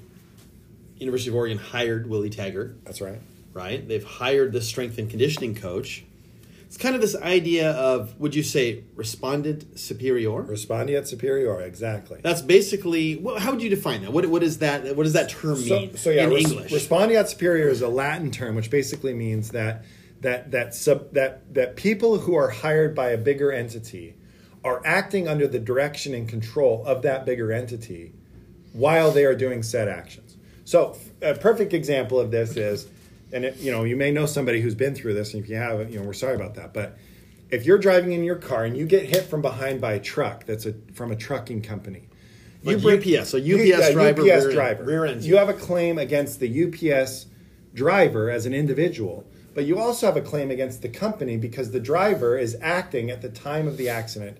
University 0.97 1.29
of 1.29 1.35
Oregon 1.35 1.57
hired 1.59 2.09
Willie 2.09 2.31
Taggart, 2.31 2.83
That's 2.83 2.99
right. 3.01 3.19
Right? 3.53 3.85
They've 3.87 4.03
hired 4.03 4.53
the 4.53 4.61
strength 4.61 4.97
and 4.97 5.09
conditioning 5.09 5.55
coach. 5.55 6.03
It's 6.65 6.77
kind 6.77 6.95
of 6.95 7.01
this 7.01 7.17
idea 7.17 7.71
of, 7.71 8.17
would 8.17 8.33
you 8.33 8.43
say, 8.43 8.85
respondeat 8.95 9.77
superior? 9.77 10.43
Respondeat 10.43 11.05
superior, 11.05 11.59
exactly. 11.61 12.21
That's 12.23 12.41
basically. 12.41 13.17
Well, 13.17 13.39
how 13.39 13.51
would 13.51 13.61
you 13.61 13.69
define 13.69 14.03
that? 14.03 14.13
What, 14.13 14.25
what 14.27 14.41
is 14.41 14.59
that? 14.59 14.95
What 14.95 15.03
does 15.03 15.11
that 15.13 15.29
term 15.29 15.59
mean 15.59 15.91
So, 15.91 15.95
so 15.97 16.09
yeah, 16.11 16.23
in 16.23 16.29
res- 16.29 16.49
English? 16.49 16.71
respondeat 16.71 17.27
superior 17.27 17.67
is 17.67 17.81
a 17.81 17.89
Latin 17.89 18.31
term, 18.31 18.55
which 18.55 18.69
basically 18.69 19.13
means 19.13 19.49
that 19.49 19.83
that 20.21 20.51
that 20.51 20.73
sub 20.73 21.11
that 21.13 21.53
that 21.53 21.75
people 21.75 22.19
who 22.19 22.35
are 22.35 22.49
hired 22.49 22.95
by 22.95 23.09
a 23.09 23.17
bigger 23.17 23.51
entity 23.51 24.15
are 24.63 24.81
acting 24.85 25.27
under 25.27 25.47
the 25.47 25.59
direction 25.59 26.13
and 26.13 26.29
control 26.29 26.85
of 26.85 27.01
that 27.01 27.25
bigger 27.25 27.51
entity 27.51 28.13
while 28.73 29.11
they 29.11 29.25
are 29.25 29.35
doing 29.35 29.63
said 29.63 29.89
actions. 29.89 30.37
So, 30.63 30.95
a 31.21 31.33
perfect 31.33 31.73
example 31.73 32.19
of 32.19 32.31
this 32.31 32.55
is, 32.55 32.87
and 33.33 33.45
it, 33.45 33.57
you 33.57 33.71
know, 33.71 33.83
you 33.83 33.95
may 33.95 34.11
know 34.11 34.25
somebody 34.25 34.61
who's 34.61 34.75
been 34.75 34.95
through 34.95 35.13
this, 35.13 35.33
and 35.33 35.43
if 35.43 35.49
you 35.49 35.55
haven't, 35.55 35.91
you 35.91 35.99
know, 35.99 36.05
we're 36.05 36.13
sorry 36.13 36.35
about 36.35 36.55
that. 36.55 36.73
But 36.73 36.97
if 37.49 37.65
you're 37.65 37.77
driving 37.77 38.11
in 38.13 38.23
your 38.23 38.35
car 38.35 38.63
and 38.65 38.75
you 38.77 38.85
get 38.85 39.05
hit 39.05 39.23
from 39.23 39.41
behind 39.41 39.81
by 39.81 39.93
a 39.93 39.99
truck 39.99 40.45
that's 40.45 40.65
a 40.65 40.73
from 40.93 41.11
a 41.11 41.15
trucking 41.15 41.61
company, 41.61 42.07
Like 42.63 42.81
bring- 42.81 42.99
UPS, 43.17 43.29
so 43.29 43.37
you- 43.37 43.55
UPS 43.57 43.65
yeah, 43.67 43.91
driver, 43.91 44.21
UPS 44.21 44.45
rear- 44.45 44.53
driver. 44.53 44.83
rear 44.83 45.05
ends 45.05 45.27
You 45.27 45.37
have 45.37 45.49
a 45.49 45.53
claim 45.53 45.97
against 45.97 46.39
the 46.39 46.47
UPS 46.47 47.25
driver 47.73 48.29
as 48.29 48.45
an 48.45 48.53
individual, 48.53 49.25
but 49.53 49.65
you 49.65 49.77
also 49.79 50.05
have 50.05 50.17
a 50.17 50.21
claim 50.21 50.51
against 50.51 50.81
the 50.81 50.89
company 50.89 51.37
because 51.37 51.71
the 51.71 51.79
driver 51.79 52.37
is 52.37 52.57
acting 52.61 53.09
at 53.09 53.21
the 53.21 53.29
time 53.29 53.67
of 53.67 53.77
the 53.77 53.89
accident 53.89 54.37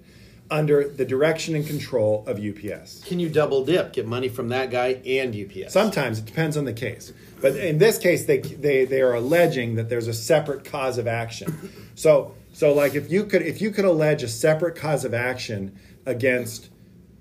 under 0.52 0.88
the 0.88 1.06
direction 1.06 1.56
and 1.56 1.66
control 1.66 2.24
of 2.28 2.38
UPS. 2.38 3.02
Can 3.06 3.20
you 3.20 3.30
double 3.30 3.66
dip, 3.66 3.94
get 3.94 4.06
money 4.06 4.28
from 4.28 4.50
that 4.50 4.70
guy 4.70 5.02
and 5.06 5.36
UPS? 5.36 5.74
Sometimes 5.74 6.20
it 6.20 6.26
depends 6.26 6.58
on 6.58 6.66
the 6.66 6.74
case, 6.74 7.14
but 7.42 7.56
in 7.56 7.78
this 7.78 7.98
case, 7.98 8.26
they 8.26 8.40
they 8.40 8.86
they 8.86 9.02
are 9.02 9.14
alleging 9.14 9.76
that 9.76 9.90
there's 9.90 10.08
a 10.08 10.14
separate 10.14 10.66
cause 10.66 10.98
of 10.98 11.08
action. 11.08 11.72
So 11.96 12.36
so 12.54 12.74
like 12.74 12.96
if 12.96 13.12
you 13.12 13.26
could 13.26 13.42
if 13.42 13.62
you 13.62 13.72
could 13.72 13.86
allege 13.86 14.22
a 14.24 14.28
separate 14.28 14.76
cause 14.76 15.06
of 15.06 15.14
action 15.14 15.80
against 16.06 16.70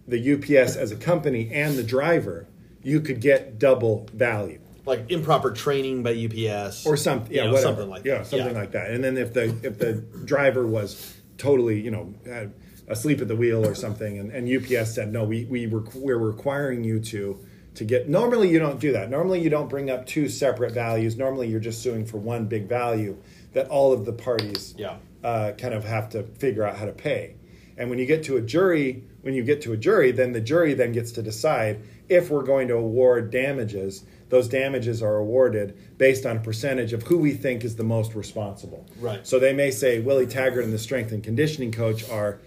the 0.08 0.34
UPS 0.34 0.76
as 0.76 0.90
a 0.90 0.96
company 0.96 1.50
and 1.52 1.78
the 1.78 1.84
driver, 1.84 2.48
you 2.82 3.00
could 3.00 3.20
get 3.20 3.58
double 3.58 4.08
value 4.12 4.60
like 4.86 5.10
improper 5.10 5.52
training 5.52 6.02
by 6.02 6.10
UPS 6.10 6.86
or 6.86 6.96
something. 6.96 7.32
Yeah, 7.32 7.44
you 7.44 7.50
know, 7.52 7.56
something 7.58 7.88
like 7.88 8.04
yeah, 8.04 8.18
that. 8.18 8.26
something 8.26 8.54
like 8.54 8.72
that. 8.72 8.90
And 8.90 9.04
then 9.04 9.16
if 9.16 9.32
the 9.32 9.54
if 9.62 9.78
the 9.78 9.94
driver 10.24 10.66
was 10.66 11.16
totally 11.38 11.80
you 11.80 11.90
know 11.90 12.14
had 12.26 12.52
asleep 12.90 13.20
at 13.22 13.28
the 13.28 13.36
wheel 13.36 13.66
or 13.66 13.74
something, 13.74 14.18
and, 14.18 14.30
and 14.30 14.48
UPS 14.48 14.94
said 14.94 15.12
no, 15.12 15.24
we 15.24 15.44
we 15.46 15.66
were 15.66 15.84
we're 15.94 16.18
requiring 16.18 16.84
you 16.84 17.00
to 17.00 17.38
to 17.76 17.84
get. 17.84 18.08
Normally 18.08 18.50
you 18.50 18.58
don't 18.58 18.80
do 18.80 18.92
that. 18.92 19.08
Normally 19.08 19.40
you 19.40 19.48
don't 19.48 19.68
bring 19.70 19.88
up 19.90 20.04
two 20.06 20.28
separate 20.28 20.72
values. 20.72 21.16
Normally 21.16 21.48
you're 21.48 21.60
just 21.60 21.82
suing 21.82 22.04
for 22.04 22.18
one 22.18 22.46
big 22.46 22.68
value 22.68 23.16
that 23.52 23.68
all 23.68 23.92
of 23.92 24.04
the 24.04 24.12
parties 24.12 24.74
Yeah. 24.76 24.96
uh, 25.24 25.52
kind 25.56 25.72
of 25.74 25.84
have 25.84 26.08
to 26.10 26.24
figure 26.24 26.64
out 26.64 26.76
how 26.76 26.84
to 26.86 26.92
pay. 26.92 27.34
And 27.78 27.88
when 27.88 27.98
you 27.98 28.06
get 28.06 28.24
to 28.24 28.36
a 28.36 28.40
jury, 28.42 29.04
when 29.22 29.34
you 29.34 29.42
get 29.42 29.62
to 29.62 29.72
a 29.72 29.76
jury, 29.76 30.10
then 30.12 30.32
the 30.32 30.40
jury 30.40 30.74
then 30.74 30.92
gets 30.92 31.12
to 31.12 31.22
decide 31.22 31.80
if 32.08 32.28
we're 32.30 32.42
going 32.42 32.68
to 32.68 32.74
award 32.74 33.30
damages. 33.30 34.04
Those 34.28 34.48
damages 34.48 35.02
are 35.02 35.16
awarded 35.16 35.76
based 35.98 36.26
on 36.26 36.36
a 36.36 36.40
percentage 36.40 36.92
of 36.92 37.04
who 37.04 37.18
we 37.18 37.32
think 37.32 37.64
is 37.64 37.76
the 37.76 37.84
most 37.84 38.14
responsible. 38.14 38.86
Right. 39.00 39.26
So 39.26 39.38
they 39.38 39.52
may 39.52 39.70
say 39.70 39.98
Willie 40.00 40.26
Taggart 40.26 40.64
and 40.64 40.72
the 40.72 40.78
strength 40.78 41.10
and 41.12 41.22
conditioning 41.24 41.72
coach 41.72 42.08
are 42.10 42.38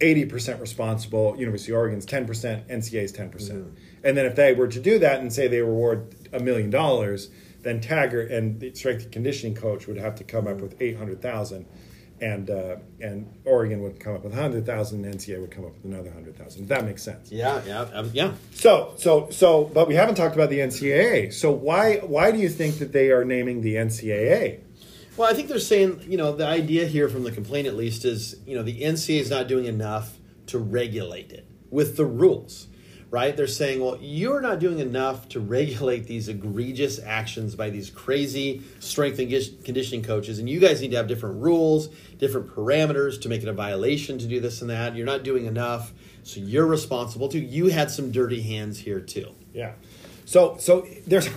80% 0.00 0.60
responsible, 0.60 1.36
University 1.38 1.72
of 1.72 1.78
Oregon's 1.78 2.06
10%, 2.06 2.26
NCA's 2.68 3.12
10%. 3.12 3.32
percent 3.32 3.78
And 4.04 4.16
then 4.16 4.26
if 4.26 4.36
they 4.36 4.52
were 4.52 4.68
to 4.68 4.80
do 4.80 4.98
that 4.98 5.20
and 5.20 5.32
say 5.32 5.48
they 5.48 5.60
reward 5.60 6.14
a 6.32 6.40
million 6.40 6.70
dollars, 6.70 7.30
then 7.62 7.80
Taggart 7.80 8.30
and 8.30 8.60
the 8.60 8.74
strength 8.74 9.04
and 9.04 9.12
conditioning 9.12 9.54
coach 9.54 9.86
would 9.86 9.96
have 9.96 10.14
to 10.16 10.24
come 10.24 10.46
up 10.46 10.60
with 10.60 10.80
800,000 10.80 11.66
and 12.20 12.48
uh, 12.48 12.76
and 13.00 13.30
Oregon 13.44 13.82
would 13.82 14.00
come 14.00 14.14
up 14.14 14.24
with 14.24 14.32
100,000 14.32 15.04
and 15.04 15.14
NCA 15.14 15.40
would 15.40 15.50
come 15.50 15.64
up 15.64 15.74
with 15.74 15.84
another 15.84 16.08
100,000. 16.08 16.68
That 16.68 16.84
makes 16.84 17.02
sense. 17.02 17.30
Yeah, 17.30 17.62
yeah, 17.66 17.80
um, 17.80 18.10
yeah. 18.14 18.32
So, 18.52 18.94
so, 18.96 19.28
so, 19.30 19.64
but 19.64 19.86
we 19.86 19.94
haven't 19.94 20.14
talked 20.14 20.34
about 20.34 20.48
the 20.48 20.60
NCAA. 20.60 21.32
So 21.32 21.50
why, 21.50 21.96
why 21.98 22.30
do 22.30 22.38
you 22.38 22.48
think 22.48 22.78
that 22.78 22.92
they 22.92 23.10
are 23.10 23.24
naming 23.24 23.60
the 23.60 23.74
NCAA? 23.74 24.60
Well, 25.16 25.30
I 25.30 25.32
think 25.32 25.48
they're 25.48 25.58
saying, 25.58 26.02
you 26.06 26.18
know, 26.18 26.32
the 26.36 26.46
idea 26.46 26.86
here 26.86 27.08
from 27.08 27.24
the 27.24 27.32
complaint 27.32 27.66
at 27.66 27.74
least 27.74 28.04
is, 28.04 28.36
you 28.46 28.54
know, 28.54 28.62
the 28.62 28.82
NCAA 28.82 29.20
is 29.20 29.30
not 29.30 29.48
doing 29.48 29.64
enough 29.64 30.18
to 30.48 30.58
regulate 30.58 31.32
it 31.32 31.46
with 31.70 31.96
the 31.96 32.04
rules, 32.04 32.66
right? 33.10 33.34
They're 33.34 33.46
saying, 33.46 33.80
well, 33.80 33.98
you're 33.98 34.42
not 34.42 34.58
doing 34.58 34.78
enough 34.78 35.26
to 35.30 35.40
regulate 35.40 36.06
these 36.06 36.28
egregious 36.28 37.00
actions 37.02 37.54
by 37.54 37.70
these 37.70 37.88
crazy 37.88 38.62
strength 38.78 39.18
and 39.18 39.30
conditioning 39.64 40.02
coaches, 40.02 40.38
and 40.38 40.50
you 40.50 40.60
guys 40.60 40.82
need 40.82 40.90
to 40.90 40.98
have 40.98 41.08
different 41.08 41.42
rules, 41.42 41.88
different 42.18 42.48
parameters 42.48 43.18
to 43.22 43.30
make 43.30 43.42
it 43.42 43.48
a 43.48 43.54
violation 43.54 44.18
to 44.18 44.26
do 44.26 44.38
this 44.38 44.60
and 44.60 44.68
that. 44.68 44.96
You're 44.96 45.06
not 45.06 45.22
doing 45.22 45.46
enough, 45.46 45.94
so 46.24 46.40
you're 46.40 46.66
responsible 46.66 47.30
too. 47.30 47.40
You 47.40 47.68
had 47.68 47.90
some 47.90 48.12
dirty 48.12 48.42
hands 48.42 48.78
here 48.80 49.00
too. 49.00 49.34
Yeah. 49.54 49.72
So, 50.26 50.56
so 50.58 50.86
there's 51.06 51.30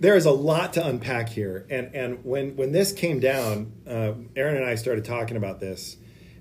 there 0.00 0.16
is 0.16 0.24
a 0.24 0.30
lot 0.30 0.72
to 0.72 0.86
unpack 0.86 1.28
here, 1.28 1.66
and 1.70 1.94
and 1.94 2.24
when 2.24 2.56
when 2.56 2.72
this 2.72 2.92
came 2.92 3.20
down, 3.20 3.72
uh, 3.86 4.14
Aaron 4.34 4.56
and 4.56 4.64
I 4.64 4.74
started 4.74 5.04
talking 5.04 5.36
about 5.36 5.60
this, 5.60 5.96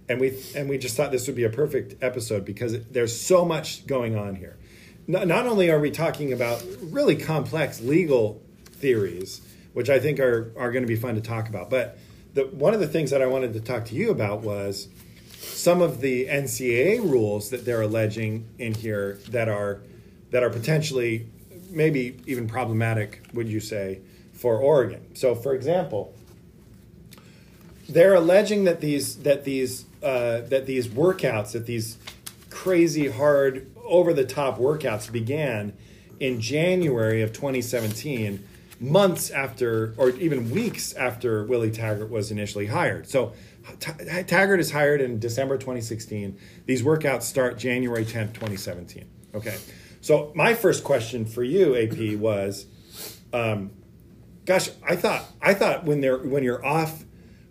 and 0.08 0.20
we 0.20 0.42
and 0.56 0.70
we 0.70 0.78
just 0.78 0.96
thought 0.96 1.12
this 1.12 1.28
would 1.28 1.36
be 1.36 1.44
a 1.44 1.50
perfect 1.50 2.02
episode 2.02 2.46
because 2.46 2.82
there's 2.88 3.20
so 3.20 3.44
much 3.44 3.86
going 3.86 4.18
on 4.18 4.36
here. 4.36 4.58
Not, 5.08 5.28
not 5.28 5.46
only 5.46 5.70
are 5.70 5.80
we 5.80 5.92
talking 5.92 6.32
about 6.32 6.64
really 6.82 7.18
complex 7.18 7.82
legal 7.82 8.42
theories, 8.66 9.42
which 9.74 9.90
I 9.90 10.00
think 10.00 10.22
are 10.22 10.54
are 10.58 10.72
going 10.72 10.84
to 10.84 10.88
be 10.88 10.96
fun 10.96 11.16
to 11.16 11.22
talk 11.22 11.50
about, 11.50 11.70
but 11.70 12.00
the, 12.34 12.44
one 12.46 12.74
of 12.74 12.80
the 12.80 12.88
things 12.88 13.12
that 13.12 13.22
I 13.22 13.26
wanted 13.26 13.54
to 13.54 13.60
talk 13.60 13.86
to 13.86 13.96
you 13.96 14.10
about 14.10 14.42
was 14.42 14.88
some 15.38 15.82
of 15.82 16.00
the 16.00 16.28
NCAA 16.28 17.00
rules 17.02 17.50
that 17.50 17.66
they're 17.66 17.82
alleging 17.82 18.48
in 18.58 18.74
here 18.74 19.20
that 19.30 19.50
are 19.50 19.82
that 20.32 20.44
are 20.44 20.50
potentially 20.50 21.28
maybe 21.70 22.18
even 22.26 22.48
problematic, 22.48 23.22
would 23.34 23.48
you 23.48 23.60
say, 23.60 24.00
for 24.34 24.58
Oregon? 24.58 25.16
So, 25.16 25.36
for 25.36 25.54
example, 25.54 26.14
they're 27.88 28.16
alleging 28.16 28.66
that 28.66 28.82
these 28.82 29.18
that 29.24 29.44
these 29.44 29.86
uh, 30.04 30.42
that 30.42 30.66
these 30.66 30.88
workouts, 30.88 31.52
that 31.54 31.66
these 31.66 31.98
crazy 32.50 33.10
hard, 33.10 33.70
over 33.84 34.14
the 34.14 34.26
top 34.26 34.58
workouts 34.58 35.12
began 35.12 35.74
in 36.20 36.40
January 36.40 37.22
of 37.22 37.32
2017, 37.34 38.46
months 38.80 39.30
after, 39.30 39.94
or 39.98 40.10
even 40.12 40.52
weeks 40.52 40.94
after 40.94 41.44
Willie 41.46 41.72
Taggart 41.72 42.10
was 42.10 42.32
initially 42.32 42.68
hired. 42.68 43.08
So. 43.08 43.34
Taggart 43.80 44.60
is 44.60 44.72
hired 44.72 45.00
in 45.00 45.20
December 45.20 45.56
2016. 45.56 46.36
These 46.66 46.82
workouts 46.82 47.24
start 47.24 47.60
January 47.60 48.04
10th, 48.04 48.34
2017. 48.34 49.06
Okay. 49.36 49.56
So 50.02 50.32
my 50.36 50.54
first 50.54 50.84
question 50.84 51.26
for 51.26 51.44
you, 51.44 51.76
AP, 51.76 52.18
was, 52.20 52.66
um, 53.34 53.72
gosh, 54.46 54.70
I 54.88 54.96
thought 54.96 55.26
I 55.42 55.54
thought 55.54 55.86
when 55.86 56.02
they're 56.02 56.18
when 56.18 56.44
you're 56.44 56.66
off 56.66 57.04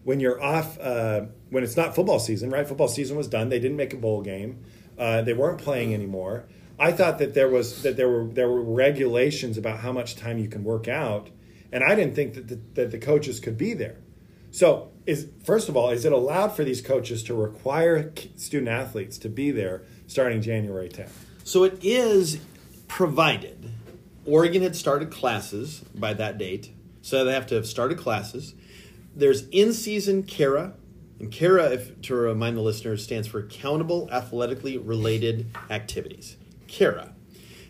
when 0.05 0.21
you're 0.21 0.43
off 0.43 0.79
uh, 0.81 1.27
when 1.51 1.63
it's 1.63 1.77
not 1.77 1.95
football 1.95 2.19
season, 2.19 2.51
right? 2.51 2.67
Football 2.67 2.89
season 2.89 3.17
was 3.17 3.29
done. 3.29 3.49
They 3.49 3.61
didn't 3.61 3.77
make 3.77 3.93
a 3.93 3.97
bowl 3.97 4.23
game. 4.23 4.65
Uh, 4.99 5.23
they 5.23 5.35
weren't 5.35 5.59
playing 5.59 5.95
anymore. 5.95 6.47
I 6.79 6.93
thought 6.93 7.19
that 7.19 7.35
there 7.35 7.49
was 7.49 7.83
that 7.83 7.97
there 7.97 8.09
were 8.09 8.27
there 8.27 8.49
were 8.49 8.63
regulations 8.63 9.59
about 9.59 9.81
how 9.81 9.93
much 9.93 10.17
time 10.17 10.39
you 10.39 10.49
can 10.49 10.65
work 10.65 10.89
out, 10.89 11.29
and 11.73 11.85
I 11.85 11.95
didn't 11.95 12.15
think 12.15 12.35
that 12.35 12.49
the, 12.49 12.61
that 12.75 12.91
the 12.91 12.99
coaches 12.99 13.41
could 13.41 13.59
be 13.59 13.75
there. 13.75 13.99
So, 14.51 14.93
is 15.05 15.29
first 15.45 15.69
of 15.69 15.77
all, 15.77 15.91
is 15.91 16.05
it 16.05 16.13
allowed 16.13 16.57
for 16.57 16.65
these 16.65 16.81
coaches 16.81 17.23
to 17.25 17.35
require 17.35 18.13
student 18.37 18.69
athletes 18.69 19.19
to 19.19 19.29
be 19.29 19.51
there 19.51 19.83
starting 20.07 20.41
January 20.41 20.89
10th? 20.89 21.28
So 21.49 21.65
it 21.65 21.79
is 21.83 22.41
provided. 22.89 23.71
Oregon 24.27 24.61
had 24.61 24.77
started 24.77 25.11
classes 25.11 25.83
by 25.95 26.13
that 26.13 26.37
date, 26.37 26.75
so 27.01 27.25
they 27.25 27.33
have 27.33 27.47
to 27.47 27.55
have 27.55 27.67
started 27.67 27.97
classes. 27.97 28.53
There's 29.17 29.49
in 29.49 29.73
season 29.73 30.25
CARA, 30.25 30.75
and 31.19 31.33
CARA, 31.33 31.71
if, 31.71 32.03
to 32.03 32.15
remind 32.15 32.59
the 32.59 32.61
listeners, 32.61 33.03
stands 33.03 33.29
for 33.29 33.41
Countable 33.45 34.11
Athletically 34.13 34.77
Related 34.77 35.47
Activities. 35.71 36.37
CARA. 36.69 37.15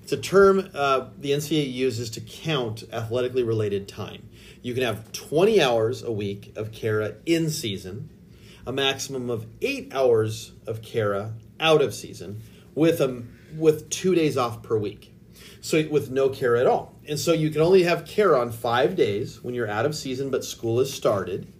It's 0.02 0.10
a 0.10 0.16
term 0.16 0.70
uh, 0.74 1.10
the 1.16 1.30
NCAA 1.30 1.72
uses 1.72 2.10
to 2.10 2.20
count 2.20 2.82
athletically 2.92 3.44
related 3.44 3.86
time. 3.86 4.28
You 4.60 4.74
can 4.74 4.82
have 4.82 5.12
20 5.12 5.62
hours 5.62 6.02
a 6.02 6.10
week 6.10 6.52
of 6.56 6.72
CARA 6.72 7.14
in 7.26 7.48
season, 7.48 8.10
a 8.66 8.72
maximum 8.72 9.30
of 9.30 9.46
eight 9.62 9.94
hours 9.94 10.50
of 10.66 10.82
CARA 10.82 11.34
out 11.60 11.80
of 11.80 11.94
season, 11.94 12.42
with 12.74 13.00
a 13.00 13.22
with 13.56 13.90
two 13.90 14.14
days 14.14 14.36
off 14.36 14.62
per 14.62 14.76
week. 14.76 15.14
So 15.60 15.86
with 15.88 16.10
no 16.10 16.28
care 16.28 16.56
at 16.56 16.66
all. 16.66 16.94
And 17.08 17.18
so 17.18 17.32
you 17.32 17.50
can 17.50 17.60
only 17.60 17.82
have 17.82 18.06
care 18.06 18.36
on 18.36 18.52
five 18.52 18.96
days 18.96 19.42
when 19.42 19.54
you're 19.54 19.68
out 19.68 19.86
of 19.86 19.94
season, 19.94 20.30
but 20.30 20.44
school 20.44 20.78
has 20.78 20.92
started, 20.92 21.52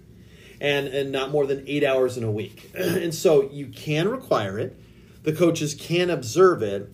and, 0.61 0.89
and 0.89 1.11
not 1.11 1.31
more 1.31 1.47
than 1.47 1.65
eight 1.67 1.85
hours 1.85 2.17
in 2.17 2.25
a 2.25 2.31
week. 2.31 2.71
and 2.75 3.15
so 3.15 3.51
you 3.51 3.67
can 3.67 4.09
require 4.09 4.59
it. 4.59 4.79
The 5.25 5.33
coaches 5.33 5.75
can 5.75 6.11
observe 6.11 6.63
it, 6.63 6.91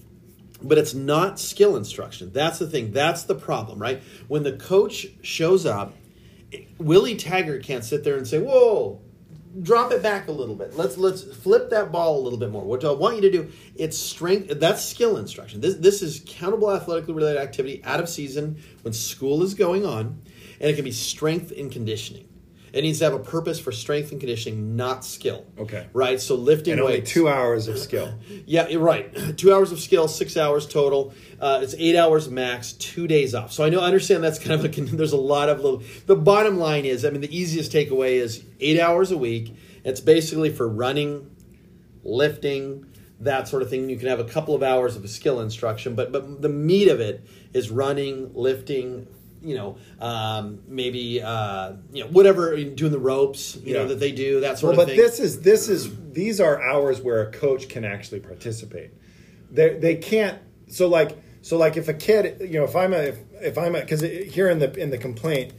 but 0.62 0.78
it's 0.78 0.94
not 0.94 1.38
skill 1.38 1.76
instruction. 1.76 2.32
That's 2.32 2.58
the 2.58 2.66
thing. 2.66 2.92
That's 2.92 3.24
the 3.24 3.34
problem, 3.34 3.78
right? 3.78 4.02
When 4.28 4.42
the 4.42 4.52
coach 4.52 5.06
shows 5.22 5.66
up, 5.66 5.94
Willie 6.78 7.16
Taggart 7.16 7.62
can't 7.64 7.84
sit 7.84 8.04
there 8.04 8.16
and 8.16 8.26
say, 8.26 8.40
Whoa, 8.40 9.00
drop 9.62 9.92
it 9.92 10.02
back 10.02 10.28
a 10.28 10.32
little 10.32 10.54
bit. 10.54 10.76
Let's 10.76 10.96
let's 10.96 11.22
flip 11.22 11.70
that 11.70 11.92
ball 11.92 12.18
a 12.18 12.22
little 12.22 12.38
bit 12.38 12.50
more. 12.50 12.64
What 12.64 12.80
do 12.80 12.88
I 12.88 12.94
want 12.94 13.16
you 13.16 13.22
to 13.22 13.30
do, 13.30 13.52
it's 13.76 13.96
strength. 13.96 14.48
That's 14.58 14.84
skill 14.84 15.16
instruction. 15.16 15.60
This 15.60 15.76
this 15.76 16.02
is 16.02 16.22
countable 16.26 16.70
athletically 16.70 17.14
related 17.14 17.40
activity 17.40 17.82
out 17.84 18.00
of 18.00 18.08
season 18.08 18.62
when 18.82 18.92
school 18.92 19.42
is 19.42 19.54
going 19.54 19.86
on, 19.86 20.22
and 20.60 20.70
it 20.70 20.74
can 20.74 20.84
be 20.84 20.92
strength 20.92 21.52
and 21.56 21.70
conditioning. 21.70 22.28
It 22.74 22.82
needs 22.82 22.98
to 22.98 23.04
have 23.04 23.14
a 23.14 23.20
purpose 23.20 23.60
for 23.60 23.70
strength 23.70 24.10
and 24.10 24.18
conditioning, 24.18 24.74
not 24.74 25.04
skill. 25.04 25.46
Okay. 25.56 25.86
Right. 25.92 26.20
So 26.20 26.34
lifting 26.34 26.72
and 26.72 26.82
only 26.82 27.02
two 27.02 27.28
hours 27.28 27.68
of 27.68 27.78
skill. 27.78 28.18
yeah, 28.46 28.66
right. 28.74 29.14
Two 29.36 29.54
hours 29.54 29.70
of 29.70 29.78
skill, 29.78 30.08
six 30.08 30.36
hours 30.36 30.66
total. 30.66 31.14
Uh, 31.40 31.60
it's 31.62 31.76
eight 31.78 31.96
hours 31.96 32.28
max, 32.28 32.72
two 32.72 33.06
days 33.06 33.32
off. 33.32 33.52
So 33.52 33.62
I 33.62 33.68
know, 33.68 33.80
I 33.80 33.86
understand 33.86 34.24
that's 34.24 34.40
kind 34.40 34.52
of 34.52 34.64
a. 34.64 34.68
There's 34.96 35.12
a 35.12 35.16
lot 35.16 35.48
of 35.48 35.60
little. 35.60 35.84
The 36.06 36.16
bottom 36.16 36.58
line 36.58 36.84
is, 36.84 37.04
I 37.04 37.10
mean, 37.10 37.20
the 37.20 37.36
easiest 37.36 37.70
takeaway 37.70 38.14
is 38.14 38.44
eight 38.58 38.80
hours 38.80 39.12
a 39.12 39.18
week. 39.18 39.56
It's 39.84 40.00
basically 40.00 40.50
for 40.50 40.68
running, 40.68 41.30
lifting, 42.02 42.86
that 43.20 43.46
sort 43.46 43.62
of 43.62 43.70
thing. 43.70 43.88
You 43.88 43.98
can 43.98 44.08
have 44.08 44.18
a 44.18 44.24
couple 44.24 44.54
of 44.54 44.64
hours 44.64 44.96
of 44.96 45.08
skill 45.08 45.40
instruction, 45.40 45.94
but 45.94 46.10
but 46.10 46.42
the 46.42 46.48
meat 46.48 46.88
of 46.88 46.98
it 46.98 47.24
is 47.52 47.70
running, 47.70 48.34
lifting, 48.34 49.06
you 49.44 49.54
know, 49.54 49.76
um, 50.00 50.60
maybe 50.66 51.22
uh, 51.22 51.74
you 51.92 52.04
know 52.04 52.10
whatever 52.10 52.56
doing 52.64 52.92
the 52.92 52.98
ropes, 52.98 53.56
you 53.56 53.74
yeah. 53.74 53.82
know 53.82 53.88
that 53.88 54.00
they 54.00 54.12
do 54.12 54.40
that 54.40 54.58
sort 54.58 54.72
well, 54.72 54.82
of 54.82 54.88
thing. 54.88 54.96
But 54.96 55.02
this 55.02 55.20
is 55.20 55.42
this 55.42 55.68
is 55.68 56.12
these 56.12 56.40
are 56.40 56.62
hours 56.62 57.00
where 57.00 57.22
a 57.22 57.30
coach 57.30 57.68
can 57.68 57.84
actually 57.84 58.20
participate. 58.20 58.90
They 59.50 59.78
they 59.78 59.96
can't. 59.96 60.38
So 60.68 60.88
like 60.88 61.16
so 61.42 61.58
like 61.58 61.76
if 61.76 61.88
a 61.88 61.94
kid, 61.94 62.40
you 62.40 62.58
know, 62.58 62.64
if 62.64 62.74
I'm 62.74 62.94
a 62.94 62.98
if, 62.98 63.18
if 63.40 63.58
I'm 63.58 63.74
a 63.74 63.80
because 63.80 64.00
here 64.00 64.48
in 64.48 64.58
the 64.58 64.72
in 64.74 64.90
the 64.90 64.98
complaint, 64.98 65.52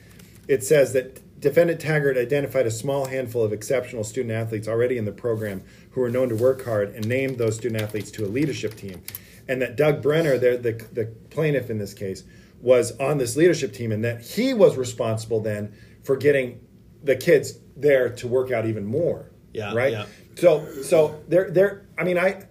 it 0.47 0.63
says 0.63 0.93
that 0.93 1.21
defendant 1.39 1.79
Taggart 1.79 2.17
identified 2.17 2.65
a 2.65 2.71
small 2.71 3.05
handful 3.05 3.43
of 3.43 3.53
exceptional 3.53 4.03
student 4.03 4.33
athletes 4.33 4.67
already 4.67 4.97
in 4.97 5.05
the 5.05 5.11
program 5.11 5.63
who 5.91 6.01
were 6.01 6.09
known 6.09 6.29
to 6.29 6.35
work 6.35 6.65
hard 6.65 6.89
and 6.95 7.07
named 7.07 7.37
those 7.37 7.55
student 7.55 7.81
athletes 7.81 8.09
to 8.11 8.25
a 8.25 8.27
leadership 8.27 8.75
team, 8.75 9.03
and 9.47 9.61
that 9.61 9.75
Doug 9.75 10.01
Brenner, 10.01 10.39
the 10.39 10.57
the, 10.57 10.71
the 10.91 11.05
plaintiff 11.29 11.69
in 11.69 11.77
this 11.77 11.93
case 11.93 12.23
was 12.65 12.97
on 12.99 13.19
this 13.19 13.35
leadership 13.37 13.71
team 13.73 13.91
and 13.91 14.03
that 14.03 14.21
he 14.21 14.51
was 14.53 14.75
responsible 14.75 15.39
then 15.39 15.71
for 16.03 16.17
getting 16.17 16.59
the 17.03 17.15
kids 17.15 17.59
there 17.77 18.09
to 18.09 18.27
work 18.27 18.51
out 18.51 18.65
even 18.65 18.83
more. 18.83 19.31
Yeah. 19.53 19.73
Right. 19.73 19.91
Yeah. 19.91 20.05
So 20.35 20.81
so 20.81 21.21
there 21.27 21.51
there 21.51 21.85
I 21.95 22.03
mean 22.03 22.17
I 22.17 22.45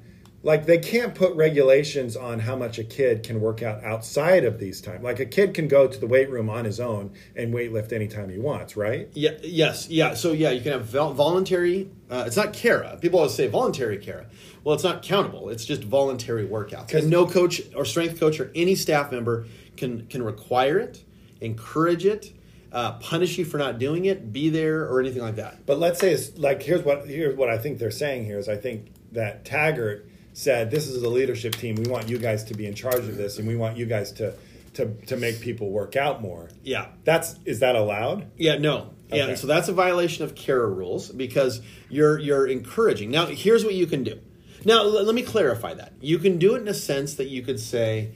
like 0.45 0.67
they 0.67 0.79
can't 0.79 1.15
put 1.15 1.35
regulations 1.35 2.17
on 2.17 2.39
how 2.39 2.55
much 2.55 2.79
a 2.79 2.85
kid 2.85 3.25
can 3.25 3.41
work 3.41 3.63
out 3.63 3.83
outside 3.83 4.45
of 4.45 4.61
these 4.61 4.81
times. 4.81 5.03
Like 5.03 5.19
a 5.19 5.27
kid 5.27 5.53
can 5.53 5.67
go 5.67 5.89
to 5.89 5.99
the 5.99 6.07
weight 6.07 6.31
room 6.31 6.49
on 6.49 6.65
his 6.65 6.79
own 6.79 7.13
and 7.35 7.53
weight 7.53 7.73
lift 7.73 7.93
anytime 7.93 8.31
he 8.31 8.39
wants, 8.39 8.77
right? 8.77 9.09
Yeah. 9.15 9.33
Yes. 9.43 9.89
Yeah. 9.89 10.15
So 10.15 10.31
yeah, 10.31 10.51
you 10.51 10.61
can 10.61 10.73
have 10.73 10.85
voluntary. 10.87 11.91
Uh, 12.09 12.25
it's 12.27 12.37
not 12.37 12.53
CARA. 12.53 12.99
People 13.01 13.19
always 13.19 13.35
say 13.35 13.49
voluntary 13.49 13.99
CARA. 13.99 14.27
Well, 14.63 14.75
it's 14.75 14.85
not 14.85 15.03
countable. 15.03 15.49
It's 15.49 15.65
just 15.65 15.83
voluntary 15.83 16.47
workouts. 16.47 16.95
And 16.95 17.11
no 17.11 17.27
coach 17.27 17.61
or 17.75 17.85
strength 17.85 18.21
coach 18.21 18.39
or 18.39 18.53
any 18.55 18.77
staff 18.77 19.11
member 19.11 19.47
can 19.77 20.07
can 20.07 20.23
require 20.23 20.79
it, 20.79 21.05
encourage 21.41 22.05
it, 22.05 22.33
uh, 22.73 22.93
punish 22.93 23.39
you 23.39 23.45
for 23.45 23.59
not 23.59 23.79
doing 23.79 24.05
it, 24.07 24.33
be 24.33 24.49
there, 24.49 24.83
or 24.83 25.01
anything 25.01 25.23
like 25.23 25.37
that. 25.37 25.67
But 25.67 25.79
let's 25.79 26.01
say 26.01 26.13
it's 26.13 26.37
like 26.39 26.63
here's 26.63 26.83
what 26.83 27.07
here's 27.07 27.37
what 27.37 27.49
I 27.49 27.59
think 27.59 27.79
they're 27.79 27.91
saying 27.91 28.25
here 28.25 28.39
is 28.39 28.49
I 28.49 28.57
think 28.57 28.93
that 29.13 29.45
Taggart 29.45 30.09
said 30.33 30.71
this 30.71 30.89
is 30.89 31.03
a 31.03 31.09
leadership 31.09 31.55
team. 31.55 31.77
We 31.77 31.91
want 31.91 32.09
you 32.09 32.19
guys 32.19 32.45
to 32.45 32.55
be 32.55 32.67
in 32.67 32.75
charge 32.75 33.05
of 33.05 33.17
this, 33.17 33.39
and 33.39 33.47
we 33.47 33.57
want 33.57 33.77
you 33.77 33.87
guys 33.87 34.13
to 34.13 34.35
to 34.75 34.93
to 35.07 35.17
make 35.17 35.41
people 35.41 35.71
work 35.71 35.97
out 35.97 36.21
more. 36.21 36.51
Yeah. 36.63 36.89
That's 37.05 37.37
is 37.45 37.61
that 37.61 37.77
allowed? 37.77 38.31
Yeah, 38.37 38.59
no. 38.59 38.91
Yeah, 39.13 39.37
so 39.37 39.47
that's 39.47 39.69
a 39.69 39.73
violation 39.73 40.25
of 40.25 40.35
CARA 40.35 40.69
rules 40.69 41.09
because 41.09 41.61
you're 41.89 42.19
you're 42.19 42.49
encouraging. 42.49 43.13
Now, 43.13 43.27
here's 43.27 43.65
what 43.65 43.75
you 43.75 43.87
can 43.87 44.03
do. 44.03 44.21
Now, 44.65 44.83
let 44.83 45.15
me 45.15 45.23
clarify 45.23 45.75
that. 45.75 45.93
You 46.01 46.19
can 46.19 46.39
do 46.39 46.55
it 46.55 46.63
in 46.63 46.69
a 46.69 46.75
sense 46.75 47.15
that 47.15 47.29
you 47.29 47.43
could 47.43 47.61
say, 47.61 48.13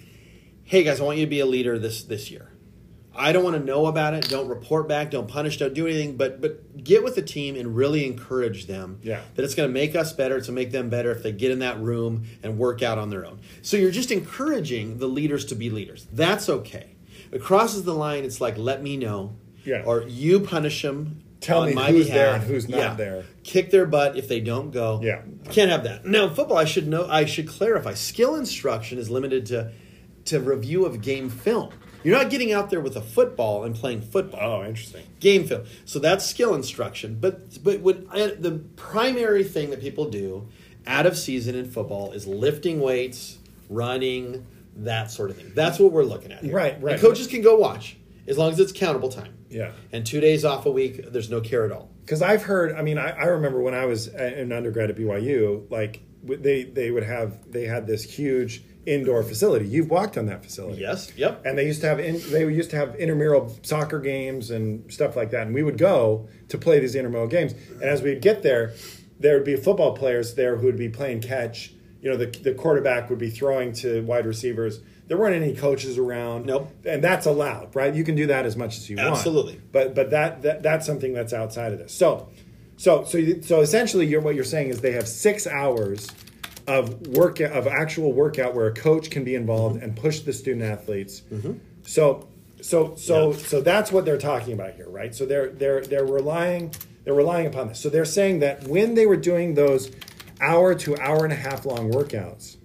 "Hey 0.68 0.82
guys, 0.84 1.00
I 1.00 1.04
want 1.04 1.16
you 1.16 1.25
to 1.25 1.30
be 1.30 1.40
a 1.40 1.46
leader 1.46 1.78
this 1.78 2.02
this 2.02 2.30
year. 2.30 2.50
I 3.14 3.32
don't 3.32 3.42
want 3.42 3.56
to 3.56 3.64
know 3.64 3.87
about 3.87 4.12
it. 4.12 4.28
Don't 4.28 4.48
report 4.48 4.87
back. 4.87 5.10
Don't 5.10 5.26
punish. 5.26 5.56
Don't 5.56 5.72
do 5.72 5.87
anything. 5.87 6.16
But 6.16 6.42
but 6.42 6.84
get 6.84 7.02
with 7.02 7.14
the 7.14 7.22
team 7.22 7.56
and 7.56 7.75
really 7.75 8.06
encourage 8.06 8.66
them. 8.66 9.00
Yeah. 9.02 9.22
That 9.34 9.44
it's 9.44 9.54
going 9.54 9.68
to 9.68 9.72
make 9.72 9.96
us 9.96 10.12
better. 10.12 10.37
It's 10.37 10.46
To 10.46 10.52
make 10.52 10.70
them 10.70 10.90
better 10.90 11.10
if 11.10 11.22
they 11.22 11.32
get 11.32 11.50
in 11.50 11.60
that 11.60 11.80
room 11.80 12.25
and 12.42 12.58
work 12.58 12.82
out 12.82 12.98
on 12.98 13.08
their 13.10 13.26
own. 13.26 13.40
So 13.62 13.78
you're 13.78 13.90
just 13.90 14.12
encouraging 14.12 14.98
the 14.98 15.08
leaders 15.08 15.46
to 15.46 15.54
be 15.54 15.70
leaders. 15.70 16.06
That's 16.12 16.48
okay. 16.48 16.96
It 17.32 17.42
crosses 17.42 17.84
the 17.84 17.94
line. 17.94 18.25
It's 18.25 18.40
like 18.40 18.56
let 18.56 18.82
me 18.82 18.96
know. 18.98 19.37
Yeah. 19.64 19.82
Or 19.84 20.02
you 20.02 20.40
punish 20.40 20.82
them. 20.82 21.25
Tell 21.40 21.64
me 21.64 21.72
who's 21.72 22.06
behalf. 22.06 22.14
there 22.14 22.34
and 22.34 22.44
who's 22.44 22.68
not 22.68 22.96
there. 22.96 23.25
Kick 23.42 23.70
their 23.70 23.87
butt 23.87 24.16
if 24.16 24.28
they 24.28 24.40
don't 24.40 24.70
go. 24.70 25.00
Yeah. 25.02 25.22
Can't 25.50 25.70
have 25.70 25.84
that. 25.84 26.04
Now, 26.04 26.28
football. 26.28 26.58
I 26.58 26.64
should 26.64 26.88
know. 26.88 27.06
I 27.08 27.25
should 27.25 27.48
clarify. 27.48 27.94
Skill 27.94 28.34
instruction 28.34 28.98
is 28.98 29.08
limited 29.08 29.46
to 29.46 29.72
to 30.28 30.40
review 30.40 30.85
of 30.85 31.00
game 31.02 31.28
film. 31.30 31.70
You're 32.04 32.16
not 32.16 32.30
getting 32.30 32.52
out 32.52 32.70
there 32.70 32.80
with 32.80 32.97
a 32.97 33.00
football 33.00 33.64
and 33.64 33.75
playing 33.75 34.02
football 34.02 34.62
Oh, 34.62 34.64
interesting. 34.64 35.04
game 35.20 35.47
film. 35.47 35.64
So 35.85 35.99
that's 35.99 36.25
skill 36.25 36.54
instruction. 36.54 37.18
But 37.20 37.62
but 37.62 37.80
what 37.80 38.04
I, 38.11 38.28
the 38.28 38.62
primary 38.76 39.42
thing 39.44 39.70
that 39.70 39.80
people 39.80 40.08
do 40.08 40.49
out 40.87 41.06
of 41.06 41.18
season 41.18 41.54
in 41.56 41.70
football 41.70 42.12
is 42.12 42.26
lifting 42.26 42.80
weights, 42.80 43.38
running, 43.68 44.47
that 44.76 45.11
sort 45.11 45.30
of 45.30 45.37
thing. 45.37 45.52
That's 45.54 45.78
what 45.78 45.92
we're 45.92 46.04
looking 46.04 46.32
at. 46.32 46.42
Here. 46.44 46.54
Right, 46.54 46.80
right. 46.80 46.92
And 46.94 47.02
coaches 47.02 47.26
can 47.26 47.42
go 47.42 47.56
watch 47.56 47.97
as 48.26 48.38
long 48.38 48.52
as 48.52 48.61
it's 48.61 48.73
countable 48.73 49.08
time. 49.08 49.35
Yeah. 49.50 49.73
And 49.92 50.06
two 50.06 50.20
days 50.20 50.44
off 50.44 50.66
a 50.66 50.70
week, 50.70 51.11
there's 51.11 51.30
no 51.30 51.40
care 51.40 51.64
at 51.64 51.73
all. 51.73 51.90
Because 52.04 52.23
I've 52.23 52.42
heard, 52.42 52.75
I 52.76 52.82
mean, 52.82 52.97
I, 52.97 53.11
I 53.11 53.25
remember 53.25 53.61
when 53.61 53.75
I 53.75 53.87
was 53.87 54.06
an 54.08 54.52
undergrad 54.52 54.88
at 54.90 54.97
BYU, 54.97 55.68
like 55.70 56.00
they 56.23 56.64
they 56.64 56.90
would 56.90 57.02
have 57.04 57.50
they 57.50 57.64
had 57.64 57.87
this 57.87 58.02
huge 58.02 58.62
indoor 58.88 59.23
facility. 59.23 59.66
You've 59.66 59.90
walked 59.90 60.16
on 60.16 60.26
that 60.26 60.42
facility, 60.42 60.80
Yes. 60.80 61.12
Yep. 61.16 61.42
And 61.45 61.59
they 61.59 61.66
used 61.66 61.83
to 61.83 61.87
have 61.88 62.00
in, 62.00 62.21
they 62.30 62.40
used 62.40 62.71
to 62.71 62.76
have 62.76 62.97
intramural 62.97 63.54
soccer 63.62 64.00
games 64.00 64.50
and 64.50 64.90
stuff 64.92 65.14
like 65.14 65.30
that, 65.30 65.47
and 65.47 65.54
we 65.54 65.62
would 65.62 65.78
go 65.78 66.28
to 66.49 66.59
play 66.59 66.80
these 66.80 66.95
intramural 66.95 67.26
games. 67.26 67.52
And 67.73 67.85
as 67.85 68.02
we'd 68.02 68.23
get 68.23 68.42
there, 68.42 68.73
there 69.21 69.35
would 69.35 69.45
be 69.45 69.57
football 69.57 69.95
players 69.95 70.35
there 70.35 70.57
who 70.57 70.66
would 70.66 70.78
be 70.78 70.88
playing 70.88 71.21
catch. 71.21 71.73
You 72.00 72.11
know, 72.11 72.16
the 72.16 72.26
the 72.26 72.54
quarterback 72.54 73.11
would 73.11 73.18
be 73.18 73.30
throwing 73.30 73.73
to 73.75 74.02
wide 74.02 74.26
receivers. 74.26 74.80
There 75.09 75.16
weren't 75.18 75.37
any 75.37 75.54
coaches 75.54 75.99
around. 75.99 76.47
Nope. 76.47 76.71
And 76.85 77.02
that's 77.02 77.26
allowed, 77.26 77.75
right? 77.75 77.95
You 77.95 78.04
can 78.04 78.14
do 78.14 78.26
that 78.26 78.47
as 78.47 78.57
much 78.57 78.76
as 78.76 78.88
you 78.88 78.97
want. 78.97 79.11
Absolutely. 79.11 79.61
But 79.73 79.95
but 79.95 80.11
that, 80.11 80.42
that 80.42 80.62
that's 80.62 80.87
something 80.87 81.12
that's 81.12 81.33
outside 81.33 81.73
of 81.73 81.78
this. 81.78 81.92
So 81.92 82.28
so 82.76 83.04
so 83.04 83.40
so 83.42 83.61
essentially, 83.61 84.07
you're, 84.07 84.21
what 84.21 84.35
you're 84.35 84.45
saying 84.45 84.68
is 84.68 84.80
they 84.80 84.92
have 84.92 85.09
six 85.09 85.47
hours 85.47 86.09
of 86.68 87.06
work 87.08 87.40
of 87.40 87.66
actual 87.66 88.12
workout 88.12 88.54
where 88.54 88.66
a 88.66 88.74
coach 88.74 89.11
can 89.11 89.24
be 89.24 89.35
involved 89.35 89.76
mm-hmm. 89.76 89.85
and 89.85 89.96
push 89.96 90.20
the 90.20 90.33
student 90.33 90.64
athletes. 90.64 91.22
Mm-hmm. 91.33 91.54
So 91.83 92.28
so 92.61 92.94
so 92.96 93.31
Yeah. 93.31 93.37
so 93.38 93.61
that's 93.61 93.90
what 93.90 94.04
they're 94.04 94.18
talking 94.18 94.52
about 94.52 94.74
here, 94.74 94.88
right? 94.88 95.14
So 95.14 95.24
they're 95.24 95.48
they're 95.48 95.81
they're 95.81 96.04
relying 96.04 96.72
they're 97.04 97.14
relying 97.14 97.46
upon 97.46 97.68
this. 97.68 97.81
So 97.81 97.88
they're 97.88 98.04
saying 98.04 98.40
that 98.40 98.64
when 98.64 98.94
they 98.94 99.07
were 99.07 99.16
doing 99.16 99.54
those 99.54 99.90
hour 100.40 100.74
to 100.74 100.96
hour 100.98 101.24
and 101.24 101.33
a 101.33 101.37
half 101.37 101.64
long 101.64 101.90
workouts, 101.90 102.59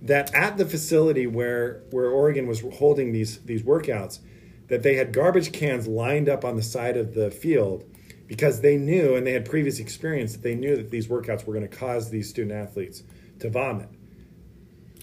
that 0.00 0.34
at 0.34 0.56
the 0.56 0.64
facility 0.64 1.26
where 1.26 1.82
where 1.90 2.08
Oregon 2.08 2.46
was 2.46 2.62
holding 2.78 3.12
these 3.12 3.38
these 3.40 3.62
workouts, 3.62 4.20
that 4.68 4.82
they 4.82 4.94
had 4.94 5.12
garbage 5.12 5.52
cans 5.52 5.86
lined 5.86 6.28
up 6.30 6.42
on 6.42 6.56
the 6.56 6.62
side 6.62 6.96
of 6.96 7.12
the 7.12 7.30
field 7.30 7.84
because 8.32 8.62
they 8.62 8.78
knew 8.78 9.14
and 9.14 9.26
they 9.26 9.32
had 9.32 9.44
previous 9.44 9.78
experience 9.78 10.32
that 10.32 10.42
they 10.42 10.54
knew 10.54 10.74
that 10.74 10.90
these 10.90 11.06
workouts 11.06 11.44
were 11.44 11.52
going 11.52 11.68
to 11.68 11.76
cause 11.76 12.08
these 12.08 12.30
student 12.30 12.52
athletes 12.54 13.02
to 13.40 13.50
vomit. 13.50 13.90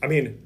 I 0.02 0.08
mean, 0.08 0.42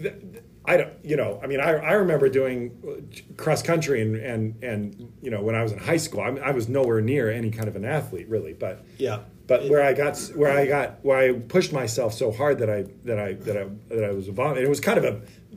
th- 0.00 0.14
th- 0.20 0.44
I 0.64 0.76
don't, 0.76 0.92
you 1.04 1.16
know, 1.16 1.40
I 1.42 1.48
mean, 1.48 1.58
I, 1.58 1.70
I 1.72 1.92
remember 1.94 2.28
doing 2.28 2.56
uh, 2.86 3.34
cross 3.36 3.62
country 3.62 4.00
and, 4.00 4.14
and, 4.16 4.62
and, 4.62 5.12
you 5.20 5.30
know, 5.32 5.42
when 5.42 5.56
I 5.56 5.62
was 5.64 5.72
in 5.72 5.78
high 5.80 5.96
school, 5.96 6.20
I, 6.20 6.30
mean, 6.30 6.44
I 6.44 6.52
was 6.52 6.68
nowhere 6.68 7.00
near 7.00 7.30
any 7.32 7.50
kind 7.50 7.66
of 7.66 7.74
an 7.74 7.84
athlete 7.84 8.28
really, 8.28 8.52
but, 8.52 8.84
Yeah. 8.98 9.20
but 9.48 9.68
where 9.68 9.82
I 9.82 9.92
got, 9.92 10.16
where 10.36 10.56
I 10.56 10.66
got, 10.66 11.04
where 11.04 11.18
I 11.18 11.32
pushed 11.32 11.72
myself 11.72 12.14
so 12.14 12.30
hard 12.30 12.58
that 12.60 12.70
I, 12.70 12.84
that 13.04 13.18
I, 13.18 13.32
that 13.32 13.56
I, 13.56 13.66
that 13.94 14.04
I 14.04 14.10
was 14.12 14.28
a 14.28 14.32
vomit. 14.32 14.62
It 14.62 14.68
was 14.68 14.78
kind 14.80 14.98
of 14.98 15.04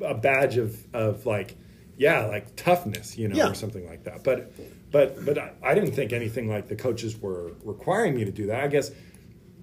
a, 0.02 0.06
a 0.06 0.14
badge 0.16 0.58
of, 0.58 0.76
of 0.92 1.28
like, 1.28 1.56
yeah, 1.98 2.26
like 2.26 2.56
toughness, 2.56 3.16
you 3.16 3.28
know, 3.28 3.36
Yeah. 3.36 3.50
or 3.52 3.54
something 3.54 3.86
like 3.88 4.06
that. 4.06 4.24
But, 4.24 4.52
but, 4.92 5.24
but 5.26 5.38
I, 5.38 5.52
I 5.64 5.74
didn't 5.76 5.92
think 5.92 6.14
anything 6.14 6.50
like 6.50 6.68
the 6.68 6.76
coaches 6.76 7.20
were 7.20 7.54
requiring 7.64 8.16
me 8.16 8.26
to 8.26 8.32
do 8.32 8.48
that. 8.48 8.64
I 8.64 8.68
guess, 8.68 8.92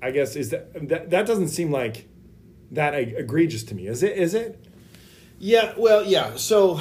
I 0.02 0.10
guess 0.10 0.36
is 0.36 0.50
that, 0.50 0.88
that, 0.88 1.10
that 1.10 1.26
doesn't 1.26 1.48
seem 1.48 1.70
like 1.70 2.08
that 2.70 2.94
egregious 2.94 3.64
to 3.64 3.74
me. 3.74 3.86
Is 3.86 4.02
it, 4.02 4.16
is 4.16 4.34
it? 4.34 4.64
Yeah, 5.38 5.74
well, 5.76 6.04
yeah. 6.04 6.36
So 6.36 6.80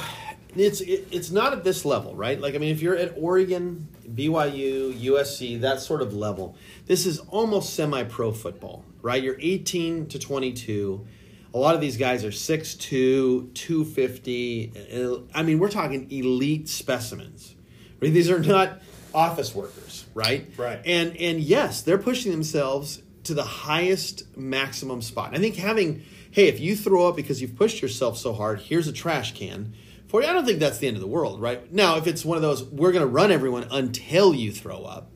it's 0.54 0.80
it, 0.80 1.08
it's 1.10 1.30
not 1.30 1.52
at 1.52 1.64
this 1.64 1.84
level, 1.84 2.14
right? 2.14 2.40
Like, 2.40 2.54
I 2.54 2.58
mean, 2.58 2.72
if 2.72 2.80
you're 2.80 2.96
at 2.96 3.14
Oregon, 3.16 3.88
BYU, 4.08 4.98
USC, 5.00 5.60
that 5.60 5.80
sort 5.80 6.02
of 6.02 6.14
level, 6.14 6.56
this 6.86 7.06
is 7.06 7.18
almost 7.18 7.74
semi-pro 7.74 8.32
football, 8.32 8.84
right? 9.02 9.22
You're 9.22 9.36
18 9.38 10.06
to 10.08 10.18
22. 10.18 11.06
A 11.54 11.58
lot 11.58 11.74
of 11.74 11.80
these 11.80 11.96
guys 11.96 12.24
are 12.24 12.30
6'2", 12.30 13.54
250. 13.54 15.26
I 15.34 15.42
mean, 15.42 15.58
we're 15.58 15.68
talking 15.68 16.10
elite 16.10 16.68
specimens. 16.68 17.55
Right? 18.00 18.12
These 18.12 18.30
are 18.30 18.38
not 18.38 18.80
office 19.14 19.54
workers, 19.54 20.04
right? 20.14 20.46
Right. 20.56 20.80
And 20.84 21.16
and 21.16 21.40
yes, 21.40 21.82
they're 21.82 21.98
pushing 21.98 22.32
themselves 22.32 23.02
to 23.24 23.34
the 23.34 23.44
highest 23.44 24.36
maximum 24.36 25.02
spot. 25.02 25.34
I 25.34 25.38
think 25.38 25.56
having, 25.56 26.04
hey, 26.30 26.46
if 26.48 26.60
you 26.60 26.76
throw 26.76 27.08
up 27.08 27.16
because 27.16 27.42
you've 27.42 27.56
pushed 27.56 27.82
yourself 27.82 28.16
so 28.18 28.32
hard, 28.32 28.60
here's 28.60 28.86
a 28.86 28.92
trash 28.92 29.34
can 29.34 29.74
for 30.06 30.22
you. 30.22 30.28
I 30.28 30.32
don't 30.32 30.44
think 30.44 30.60
that's 30.60 30.78
the 30.78 30.86
end 30.86 30.96
of 30.96 31.00
the 31.00 31.08
world, 31.08 31.40
right? 31.40 31.72
Now, 31.72 31.96
if 31.96 32.06
it's 32.06 32.24
one 32.24 32.36
of 32.36 32.42
those, 32.42 32.62
we're 32.62 32.92
going 32.92 33.02
to 33.04 33.10
run 33.10 33.32
everyone 33.32 33.66
until 33.70 34.32
you 34.34 34.52
throw 34.52 34.84
up, 34.84 35.10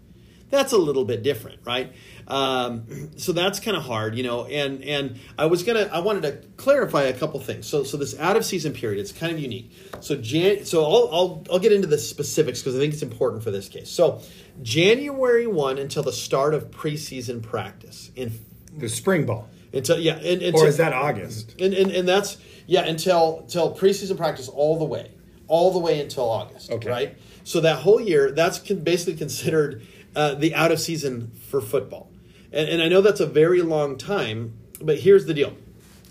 that's 0.50 0.72
a 0.72 0.78
little 0.78 1.04
bit 1.04 1.22
different, 1.22 1.60
right? 1.64 1.92
Um, 2.28 3.10
so 3.16 3.32
that's 3.32 3.60
kind 3.60 3.76
of 3.76 3.82
hard, 3.84 4.16
you 4.16 4.22
know. 4.22 4.44
And 4.46 4.82
and 4.84 5.18
I 5.38 5.46
was 5.46 5.62
gonna, 5.62 5.88
I 5.92 6.00
wanted 6.00 6.22
to 6.22 6.48
clarify 6.56 7.02
a 7.04 7.12
couple 7.12 7.40
things. 7.40 7.66
So 7.66 7.84
so 7.84 7.96
this 7.96 8.18
out 8.18 8.36
of 8.36 8.44
season 8.44 8.72
period, 8.72 9.00
it's 9.00 9.12
kind 9.12 9.32
of 9.32 9.38
unique. 9.38 9.72
So 10.00 10.16
Jan, 10.16 10.64
so 10.64 10.84
I'll 10.84 11.08
I'll, 11.12 11.46
I'll 11.52 11.58
get 11.58 11.72
into 11.72 11.86
the 11.86 11.98
specifics 11.98 12.60
because 12.60 12.76
I 12.76 12.78
think 12.78 12.92
it's 12.92 13.02
important 13.02 13.42
for 13.42 13.50
this 13.50 13.68
case. 13.68 13.90
So 13.90 14.20
January 14.62 15.46
one 15.46 15.78
until 15.78 16.02
the 16.02 16.12
start 16.12 16.54
of 16.54 16.70
preseason 16.70 17.42
practice 17.42 18.10
in 18.14 18.32
The 18.78 18.88
spring 18.88 19.26
ball. 19.26 19.48
until 19.72 19.98
yeah, 19.98 20.16
and, 20.16 20.42
and 20.42 20.54
Or 20.54 20.66
is 20.66 20.76
that 20.76 20.92
August? 20.92 21.60
and, 21.60 21.72
and 21.74 21.90
and 21.90 22.06
that's 22.08 22.36
yeah 22.66 22.84
until 22.84 23.40
until 23.40 23.74
preseason 23.74 24.16
practice 24.16 24.48
all 24.48 24.78
the 24.78 24.84
way, 24.84 25.10
all 25.48 25.72
the 25.72 25.78
way 25.78 26.00
until 26.00 26.28
August. 26.28 26.70
Okay. 26.70 26.88
Right. 26.88 27.16
So 27.42 27.60
that 27.62 27.78
whole 27.78 28.00
year, 28.00 28.30
that's 28.32 28.58
con- 28.58 28.84
basically 28.84 29.14
considered 29.16 29.82
uh, 30.16 30.34
the 30.34 30.54
out 30.54 30.72
of 30.72 30.80
season 30.80 31.30
for 31.48 31.60
football, 31.60 32.10
and, 32.52 32.68
and 32.68 32.82
I 32.82 32.88
know 32.88 33.00
that's 33.00 33.20
a 33.20 33.26
very 33.26 33.62
long 33.62 33.96
time. 33.98 34.54
But 34.80 35.00
here's 35.00 35.26
the 35.26 35.34
deal: 35.34 35.54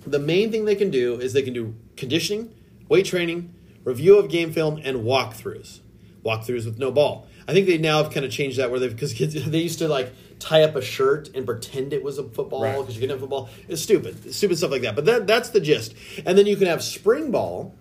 the 0.05 0.19
main 0.19 0.51
thing 0.51 0.65
they 0.65 0.75
can 0.75 0.89
do 0.91 1.19
is 1.19 1.33
they 1.33 1.41
can 1.41 1.53
do 1.53 1.75
conditioning, 1.97 2.53
weight 2.87 3.05
training, 3.05 3.53
review 3.83 4.17
of 4.17 4.29
game 4.29 4.51
film, 4.51 4.79
and 4.83 4.99
walkthroughs. 4.99 5.79
Walkthroughs 6.23 6.65
with 6.65 6.77
no 6.77 6.91
ball. 6.91 7.27
I 7.47 7.53
think 7.53 7.65
they 7.65 7.77
now 7.79 8.03
have 8.03 8.13
kind 8.13 8.25
of 8.25 8.31
changed 8.31 8.57
that 8.59 8.69
where 8.69 8.79
they've 8.79 8.91
because 8.93 9.13
kids 9.13 9.33
they 9.45 9.59
used 9.59 9.79
to 9.79 9.87
like 9.87 10.13
tie 10.39 10.63
up 10.63 10.75
a 10.75 10.81
shirt 10.81 11.29
and 11.35 11.45
pretend 11.45 11.91
it 11.93 12.03
was 12.03 12.17
a 12.17 12.23
football 12.23 12.63
Right. 12.63 12.77
because 12.77 12.95
you 12.95 13.01
couldn't 13.01 13.15
have 13.15 13.19
football. 13.21 13.49
It's 13.67 13.81
stupid, 13.81 14.33
stupid 14.33 14.57
stuff 14.57 14.71
like 14.71 14.83
that. 14.83 14.95
But 14.95 15.05
that 15.05 15.27
that's 15.27 15.49
the 15.49 15.59
gist. 15.59 15.95
And 16.25 16.37
then 16.37 16.45
you 16.45 16.55
can 16.55 16.67
have 16.67 16.83
spring 16.83 17.31
ball, 17.31 17.73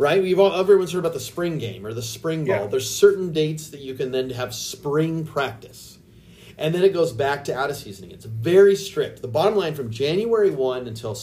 right? 0.00 0.22
We've 0.22 0.40
all 0.40 0.58
everyone's 0.58 0.92
heard 0.92 1.00
about 1.00 1.12
the 1.12 1.20
spring 1.20 1.58
game 1.58 1.86
or 1.86 1.92
the 1.92 2.02
spring 2.02 2.46
ball. 2.46 2.62
Yeah. 2.62 2.66
There's 2.66 2.88
certain 2.88 3.32
dates 3.32 3.68
that 3.68 3.80
you 3.80 3.92
can 3.94 4.10
then 4.12 4.30
have 4.30 4.54
spring 4.54 5.26
practice. 5.26 5.98
and 6.56 6.74
then 6.74 6.82
it 6.82 6.92
goes 6.92 7.12
back 7.12 7.44
to 7.44 7.54
out 7.56 7.70
of 7.70 7.76
seasoning. 7.76 8.10
It's 8.10 8.24
very 8.24 8.76
strict. 8.76 9.20
The 9.22 9.28
bottom 9.28 9.56
line 9.56 9.74
from 9.74 9.90
January 9.90 10.50
one 10.50 10.86
until 10.86 11.16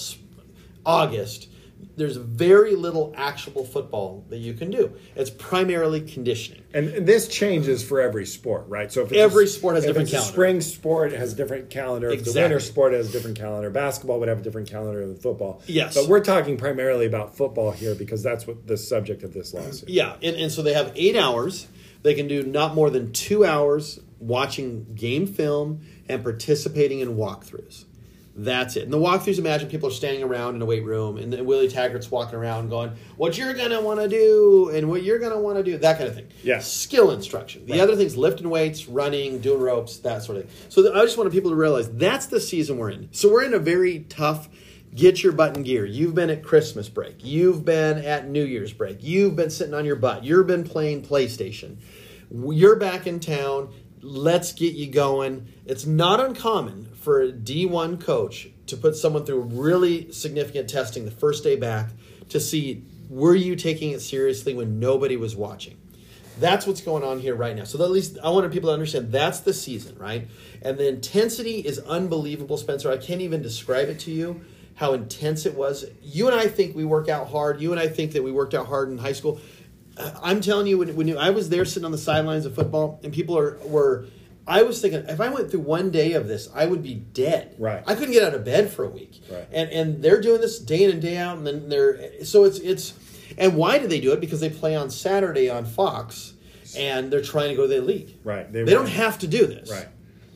August, 0.85 1.49
there's 1.97 2.15
very 2.15 2.75
little 2.75 3.11
actual 3.17 3.65
football 3.65 4.23
that 4.29 4.37
you 4.37 4.53
can 4.53 4.69
do. 4.69 4.95
It's 5.15 5.31
primarily 5.31 6.01
conditioning. 6.01 6.63
And, 6.73 6.89
and 6.89 7.07
this 7.07 7.27
changes 7.27 7.83
for 7.83 7.99
every 7.99 8.25
sport, 8.25 8.65
right? 8.67 8.91
So 8.91 9.01
if 9.01 9.11
it's 9.11 9.19
Every 9.19 9.45
a, 9.45 9.47
sport 9.47 9.75
has 9.75 9.83
a 9.83 9.87
if 9.87 9.89
different 9.89 10.09
it's 10.09 10.17
calendar. 10.17 10.33
spring 10.33 10.61
sport, 10.61 11.11
has 11.13 11.33
a 11.33 11.35
different 11.35 11.69
calendar. 11.71 12.11
If 12.11 12.23
the 12.23 12.33
winter 12.33 12.59
sport 12.59 12.93
has 12.93 13.09
a 13.09 13.11
different 13.11 13.37
calendar. 13.37 13.71
Basketball 13.71 14.19
would 14.19 14.29
have 14.29 14.39
a 14.39 14.43
different 14.43 14.69
calendar 14.69 15.07
than 15.07 15.17
football. 15.17 15.63
Yes. 15.65 15.95
But 15.95 16.07
we're 16.07 16.23
talking 16.23 16.57
primarily 16.57 17.07
about 17.07 17.35
football 17.35 17.71
here 17.71 17.95
because 17.95 18.21
that's 18.21 18.45
what 18.45 18.67
the 18.67 18.77
subject 18.77 19.23
of 19.23 19.33
this 19.33 19.53
lawsuit. 19.53 19.89
Yeah, 19.89 20.15
and, 20.21 20.35
and 20.35 20.51
so 20.51 20.61
they 20.61 20.73
have 20.73 20.91
eight 20.95 21.15
hours. 21.15 21.67
They 22.03 22.13
can 22.13 22.27
do 22.27 22.43
not 22.43 22.75
more 22.75 22.91
than 22.91 23.11
two 23.11 23.43
hours 23.43 23.99
watching 24.19 24.85
game 24.93 25.25
film 25.25 25.81
and 26.07 26.23
participating 26.23 26.99
in 26.99 27.15
walkthroughs. 27.15 27.85
That's 28.39 28.76
it. 28.76 28.84
And 28.84 28.93
the 28.93 29.00
walkthroughs, 29.00 29.39
imagine 29.39 29.67
people 29.67 29.89
are 29.89 29.91
standing 29.91 30.21
around 30.21 30.56
in 30.56 30.62
a 30.62 30.65
weight 30.65 30.86
room, 30.86 31.17
and 31.17 31.34
then 31.34 31.43
Willie 31.43 31.67
Taggart's 31.67 32.12
walking 32.12 32.36
around 32.38 32.69
going, 32.69 32.91
"What 33.15 33.36
you're 33.36 33.56
gonna 33.56 33.82
want 33.82 34.00
to 34.00 34.08
do, 34.08 34.69
and 34.71 34.88
what 34.89 35.02
you're 35.02 35.17
gonna 35.17 35.39
want 35.39 35.58
to 35.58 35.63
do," 35.63 35.76
that 35.80 35.97
kind 35.97 36.08
of 36.08 36.13
thing. 36.15 36.28
Yeah. 36.43 36.60
skill 36.60 37.10
instruction. 37.10 37.63
The 37.65 37.73
Right. 37.73 37.82
other 37.82 37.95
things, 37.95 38.15
lifting 38.15 38.50
weights, 38.52 38.88
running, 38.88 39.39
doing 39.39 39.60
ropes, 39.60 39.97
that 39.97 40.21
sort 40.23 40.38
of 40.38 40.43
thing. 40.45 40.52
So 40.69 40.84
th- 40.84 40.93
I 40.93 41.04
just 41.04 41.17
wanted 41.17 41.34
people 41.34 41.50
to 41.50 41.56
realize 41.58 41.89
that's 41.89 42.28
the 42.28 42.39
season 42.39 42.78
we're 42.78 42.91
in. 42.91 43.10
So 43.12 43.28
we're 43.28 43.43
in 43.43 43.56
a 43.56 43.60
very 43.60 44.06
tough. 44.08 44.50
Get 44.95 45.23
your 45.23 45.34
button 45.34 45.63
gear. 45.63 45.86
You've 45.86 46.13
been 46.15 46.30
at 46.30 46.43
Christmas 46.43 46.89
break. 46.89 47.15
You've 47.23 47.65
been 47.65 47.97
at 47.97 48.30
New 48.30 48.43
Year's 48.45 48.71
break. 48.71 48.97
You've 49.02 49.36
been 49.36 49.50
sitting 49.50 49.73
on 49.73 49.84
your 49.86 49.95
butt. 49.95 50.23
You've 50.23 50.47
been 50.47 50.63
playing 50.63 51.02
PlayStation. 51.02 51.78
You're 52.32 52.76
back 52.78 53.06
in 53.08 53.19
town. 53.19 53.69
Let's 54.02 54.54
get 54.54 54.73
you 54.76 54.88
going. 54.88 55.47
It's 55.65 55.86
not 55.86 56.19
uncommon 56.19 56.87
for 57.08 57.22
a 57.22 57.32
D1 57.32 58.02
coach 58.02 58.50
to 58.65 58.76
put 58.76 58.93
someone 58.93 59.26
through 59.26 59.43
really 59.43 60.12
significant 60.12 60.70
testing 60.70 61.06
the 61.06 61.12
first 61.12 61.41
day 61.41 61.56
back 61.56 61.91
to 62.28 62.38
see 62.38 62.84
were 63.10 63.34
you 63.34 63.56
taking 63.56 63.91
it 63.91 64.02
seriously 64.02 64.54
when 64.54 64.78
nobody 64.78 65.15
was 65.15 65.34
watching. 65.34 65.78
That's 66.41 66.67
what's 66.67 66.82
going 66.82 67.06
on 67.06 67.22
here 67.22 67.34
right 67.34 67.56
now. 67.56 67.63
So 67.63 67.82
at 67.82 67.91
least 67.91 68.17
I 68.22 68.30
wanted 68.30 68.52
people 68.52 68.72
to 68.72 68.74
understand 68.74 69.13
that's 69.13 69.39
the 69.39 69.54
season, 69.54 69.98
right? 69.98 70.28
And 70.62 70.78
the 70.78 70.89
intensity 70.89 71.60
is 71.60 71.80
unbelievable, 71.80 72.58
Spencer. 72.58 72.91
I 72.91 72.98
can't 72.98 73.22
even 73.22 73.41
describe 73.41 73.88
it 73.88 74.02
to 74.02 74.12
you 74.12 74.41
how 74.76 74.91
intense 74.91 75.46
it 75.46 75.56
was. 75.56 75.86
You 76.04 76.28
and 76.28 76.38
I 76.38 76.48
think 76.48 76.76
we 76.76 76.84
work 76.84 77.08
out 77.08 77.30
hard. 77.30 77.62
You 77.62 77.72
and 77.72 77.80
I 77.80 77.88
think 77.88 78.12
that 78.12 78.24
we 78.24 78.34
worked 78.34 78.54
out 78.54 78.67
hard 78.67 78.89
in 78.89 78.98
high 78.98 79.13
school. 79.13 79.39
I'm 80.22 80.41
telling 80.41 80.67
you, 80.67 80.78
when, 80.80 80.93
when 80.98 81.08
you, 81.08 81.17
I 81.17 81.30
was 81.30 81.48
there 81.48 81.63
sitting 81.63 81.86
on 81.86 81.93
the 81.93 81.98
sidelines 81.98 82.46
of 82.46 82.54
football, 82.54 83.00
and 83.02 83.13
people 83.13 83.38
are 83.38 83.58
were, 83.60 84.08
I 84.47 84.63
was 84.63 84.81
thinking 84.81 85.01
if 85.10 85.19
I 85.19 85.29
went 85.29 85.51
through 85.51 85.60
one 85.62 85.91
day 85.91 86.13
of 86.13 86.27
this, 86.27 86.47
I 86.55 86.65
would 86.65 86.81
be 86.81 86.93
dead. 86.95 87.55
Right. 87.60 87.83
I 87.86 87.95
couldn't 87.95 88.13
get 88.13 88.23
out 88.23 88.33
of 88.33 88.45
bed 88.45 88.71
for 88.71 88.86
a 88.86 88.89
week. 88.89 89.21
Right. 89.29 89.47
And 89.51 89.69
and 89.71 90.01
they're 90.03 90.21
doing 90.21 90.39
this 90.41 90.57
day 90.60 90.83
in 90.83 90.91
and 90.91 91.01
day 91.01 91.17
out, 91.17 91.38
and 91.38 91.45
then 91.45 91.69
they're 91.69 92.23
so 92.23 92.45
it's 92.45 92.60
it's, 92.60 92.93
and 93.38 93.55
why 93.57 93.77
do 93.77 93.88
they 93.88 93.99
do 93.99 94.13
it? 94.13 94.21
Because 94.21 94.39
they 94.39 94.49
play 94.49 94.75
on 94.75 94.89
Saturday 94.89 95.49
on 95.49 95.65
Fox, 95.65 96.33
and 96.77 97.12
they're 97.12 97.21
trying 97.21 97.49
to 97.49 97.55
go 97.55 97.63
to 97.63 97.67
the 97.67 97.81
league. 97.81 98.15
Right. 98.23 98.51
They, 98.51 98.63
don't 98.65 98.88
have 98.89 99.19
to 99.19 99.27
do 99.27 99.45
this. 99.45 99.69
Right. 99.69 99.88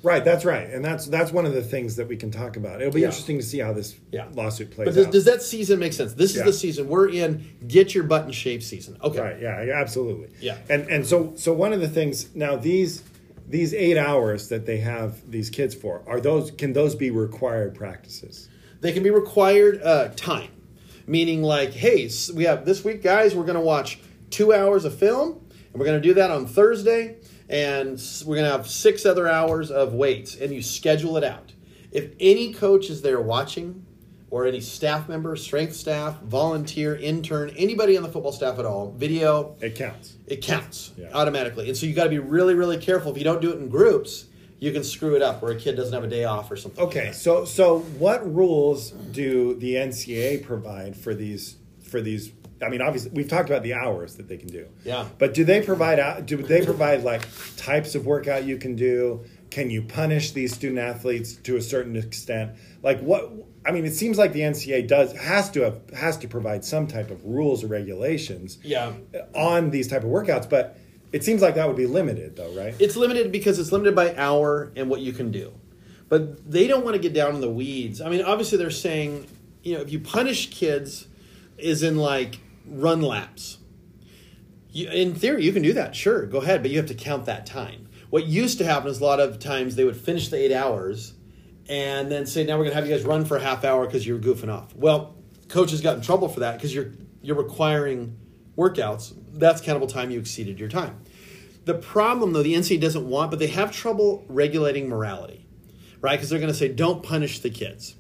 Right, 0.04 0.26
that's 0.26 0.46
right, 0.46 0.68
and 0.68 0.84
that's 0.84 1.06
that's 1.06 1.32
one 1.32 1.46
of 1.46 1.54
the 1.54 1.62
things 1.62 1.96
that 1.98 2.08
we 2.08 2.18
can 2.18 2.32
talk 2.32 2.58
about. 2.58 2.82
It'll 2.82 2.92
be 2.92 3.02
Yeah. 3.02 3.08
interesting 3.10 3.38
to 3.38 3.46
see 3.46 3.60
how 3.60 3.72
this 3.72 3.94
Yeah. 4.12 4.26
lawsuit 4.34 4.72
plays 4.72 4.88
But 4.88 4.96
does, 4.96 5.06
out. 5.06 5.12
does 5.12 5.26
that 5.26 5.44
season 5.44 5.78
make 5.78 5.94
sense? 5.94 6.14
This 6.14 6.32
is 6.32 6.38
Yeah. 6.38 6.46
the 6.46 6.54
season 6.54 6.88
we're 6.90 7.10
in. 7.10 7.46
Get 7.68 7.94
your 7.94 8.06
butt 8.06 8.26
in 8.26 8.32
shape 8.32 8.64
season. 8.64 8.98
Okay. 9.04 9.20
Right. 9.20 9.38
Yeah. 9.40 9.64
yeah, 9.64 9.80
Absolutely. 9.80 10.30
Yeah. 10.40 10.58
And 10.70 10.90
and 10.90 11.06
so 11.06 11.34
so 11.36 11.54
one 11.54 11.72
of 11.72 11.82
the 11.82 11.88
things 11.88 12.30
now 12.34 12.56
these 12.56 13.04
these 13.52 13.74
eight 13.74 13.98
hours 13.98 14.48
that 14.48 14.66
they 14.66 14.78
have 14.78 15.30
these 15.30 15.50
kids 15.50 15.76
for 15.76 16.02
are 16.08 16.22
those 16.22 16.52
can 16.52 16.72
those 16.74 16.96
be 16.96 17.12
required 17.12 17.76
practices? 17.76 18.48
They 18.80 18.94
can 18.94 19.04
be 19.04 19.10
required 19.12 19.82
uh, 19.84 20.10
time, 20.16 20.50
meaning 21.06 21.44
like, 21.44 21.72
hey, 21.72 22.10
we 22.34 22.46
have 22.46 22.66
this 22.66 22.84
week, 22.84 23.04
guys. 23.04 23.36
We're 23.36 23.44
going 23.44 23.56
to 23.56 23.62
watch 23.62 24.00
two 24.30 24.54
hours 24.54 24.86
of 24.86 24.98
film, 24.98 25.34
and 25.52 25.76
we're 25.76 25.86
going 25.86 26.02
to 26.02 26.08
do 26.08 26.14
that 26.16 26.32
on 26.32 26.48
Thursday, 26.48 27.18
and 27.50 28.02
we're 28.26 28.38
going 28.38 28.50
to 28.50 28.58
have 28.58 28.68
six 28.68 29.06
other 29.06 29.28
hours 29.28 29.70
of 29.70 29.94
weights, 29.94 30.36
and 30.36 30.54
you 30.54 30.62
schedule 30.62 31.18
it 31.18 31.24
out. 31.24 31.52
If 31.92 32.14
any 32.20 32.54
coach 32.54 32.90
is 32.90 33.02
there 33.02 33.20
watching, 33.20 33.86
or 34.32 34.46
any 34.48 34.62
staff 34.62 35.08
member, 35.10 35.36
strength 35.36 35.76
staff, 35.76 36.20
volunteer, 36.22 36.96
intern, 36.96 37.52
anybody 37.58 37.98
on 37.98 38.02
the 38.04 38.10
football 38.10 38.32
staff 38.32 38.58
at 38.58 38.66
all, 38.66 38.92
video, 38.98 39.56
It 39.62 39.76
counts. 39.76 40.14
it 40.26 40.42
counts 40.42 40.92
Yeah. 40.98 41.10
automatically. 41.14 41.68
And 41.68 41.78
so 41.78 41.86
you 41.86 41.94
got 41.94 42.06
to 42.06 42.10
be 42.10 42.20
really, 42.20 42.56
really 42.56 42.78
careful. 42.78 43.12
If 43.12 43.18
you 43.18 43.26
don't 43.26 43.42
do 43.42 43.52
it 43.52 43.60
in 43.60 43.68
groups, 43.68 44.26
you 44.60 44.72
can 44.72 44.84
screw 44.84 45.16
it 45.16 45.22
up 45.22 45.42
where 45.42 45.52
a 45.52 45.56
kid 45.58 45.76
doesn't 45.76 45.94
have 45.94 46.04
a 46.04 46.08
day 46.08 46.24
off 46.24 46.50
or 46.50 46.56
something. 46.56 46.80
like 46.84 46.96
Okay. 46.96 47.06
that. 47.08 47.16
So 47.16 47.44
so 47.46 47.80
what 48.00 48.34
rules 48.34 48.92
do 48.92 49.56
the 49.56 49.76
NCAA 49.76 50.38
provide 50.38 50.96
for 50.96 51.14
these 51.14 51.58
for 51.84 52.00
these? 52.00 52.32
I 52.64 52.70
mean, 52.70 52.80
obviously 52.82 53.12
we've 53.14 53.28
talked 53.28 53.50
about 53.50 53.64
the 53.64 53.74
hours 53.74 54.16
that 54.16 54.30
they 54.30 54.38
can 54.38 54.48
do. 54.50 54.68
Yeah. 54.86 55.08
But 55.18 55.34
do 55.34 55.44
they 55.44 55.62
provide 55.62 56.00
out? 56.00 56.26
Do 56.26 56.38
they 56.38 56.64
provide 56.64 57.04
like 57.04 57.24
types 57.58 57.96
of 57.96 58.06
workout 58.06 58.46
you 58.46 58.58
can 58.58 58.76
do? 58.76 59.22
Can 59.52 59.70
you 59.70 59.82
punish 59.84 60.32
these 60.32 60.54
student 60.54 60.80
athletes 60.80 61.34
to 61.36 61.58
a 61.58 61.62
certain 61.62 61.96
extent? 61.96 62.54
Like 62.82 63.02
what? 63.02 63.30
I 63.66 63.72
mean, 63.72 63.86
it 63.86 63.94
seems 63.94 64.18
like 64.18 64.34
the 64.34 64.40
NCAA 64.40 64.88
does 64.88 65.12
has 65.14 65.52
to 65.52 65.62
have 65.62 65.82
has 65.94 66.18
to 66.20 66.28
provide 66.28 66.66
some 66.66 66.88
type 66.88 67.12
of 67.12 67.24
rules 67.26 67.64
or 67.64 67.68
regulations 67.68 68.58
Yeah. 68.64 68.94
on 69.36 69.70
these 69.70 69.88
type 69.88 70.04
of 70.04 70.10
workouts, 70.10 70.50
but 70.50 70.78
it 71.12 71.24
seems 71.26 71.42
like 71.42 71.56
that 71.56 71.68
would 71.68 71.76
be 71.78 71.86
limited, 71.86 72.38
though, 72.38 72.52
right? 72.54 72.74
It's 72.80 72.96
limited 72.96 73.32
because 73.32 73.60
it's 73.60 73.72
limited 73.74 73.94
by 73.94 74.16
hour 74.16 74.72
and 74.78 74.90
what 74.90 75.02
you 75.02 75.12
can 75.12 75.30
do. 75.32 75.52
But 76.08 76.50
they 76.50 76.68
don't 76.68 76.84
want 76.86 76.96
to 76.96 77.02
get 77.02 77.14
down 77.14 77.36
in 77.36 77.42
the 77.42 77.50
weeds. 77.50 78.00
I 78.02 78.10
mean, 78.10 78.22
obviously 78.22 78.58
they're 78.58 78.72
saying, 78.72 79.28
you 79.64 79.76
know, 79.76 79.82
if 79.82 79.92
you 79.92 80.00
punish 80.00 80.50
kids 80.50 81.08
is 81.58 81.84
in 81.84 81.98
like 81.98 82.40
run 82.66 83.02
laps. 83.02 83.58
You, 84.72 84.90
in 84.90 85.14
theory, 85.16 85.44
you 85.44 85.52
can 85.52 85.62
do 85.64 85.74
that, 85.74 85.96
sure, 85.96 86.26
go 86.26 86.40
ahead, 86.40 86.62
but 86.62 86.72
you 86.72 86.78
have 86.78 86.88
to 86.88 86.94
count 86.94 87.26
that 87.26 87.46
time. 87.46 87.81
What 88.12 88.28
used 88.28 88.58
to 88.58 88.66
happen 88.66 88.90
is 88.90 89.00
a 89.00 89.04
lot 89.04 89.22
of 89.22 89.40
times 89.40 89.76
they 89.76 89.86
would 89.86 89.96
finish 89.96 90.28
the 90.28 90.36
eight 90.38 90.52
hours 90.52 91.14
and 91.70 92.12
then 92.12 92.26
say, 92.26 92.44
now 92.44 92.58
we're 92.58 92.66
going 92.66 92.72
to 92.72 92.76
have 92.76 92.86
you 92.86 92.94
guys 92.94 93.06
run 93.06 93.24
for 93.24 93.38
a 93.38 93.42
half 93.42 93.64
hour 93.64 93.86
because 93.86 94.06
you're 94.06 94.20
goofing 94.20 94.54
off. 94.54 94.76
Well, 94.76 95.16
coaches 95.48 95.80
got 95.80 95.96
in 95.96 96.02
trouble 96.02 96.28
for 96.28 96.42
that 96.42 96.58
because 96.58 96.76
you're, 96.76 96.92
you're 97.22 97.38
requiring 97.38 98.18
workouts. 98.58 99.14
That's 99.32 99.62
countable 99.62 99.88
time 99.88 100.12
you 100.12 100.20
exceeded 100.20 100.60
your 100.60 100.68
time. 100.68 101.02
The 101.64 101.76
problem, 101.76 102.34
though, 102.34 102.44
the 102.44 102.54
NCAA 102.54 102.82
doesn't 102.82 103.08
want, 103.08 103.30
but 103.30 103.40
they 103.40 103.48
have 103.48 103.72
trouble 103.72 104.26
regulating 104.28 104.90
morality, 104.90 105.46
right? 106.02 106.18
Because 106.18 106.30
they're 106.30 106.40
going 106.40 106.52
to 106.52 106.58
say, 106.58 106.68
don't 106.68 107.02
punish 107.02 107.40
the 107.40 107.50
kids. 107.50 107.96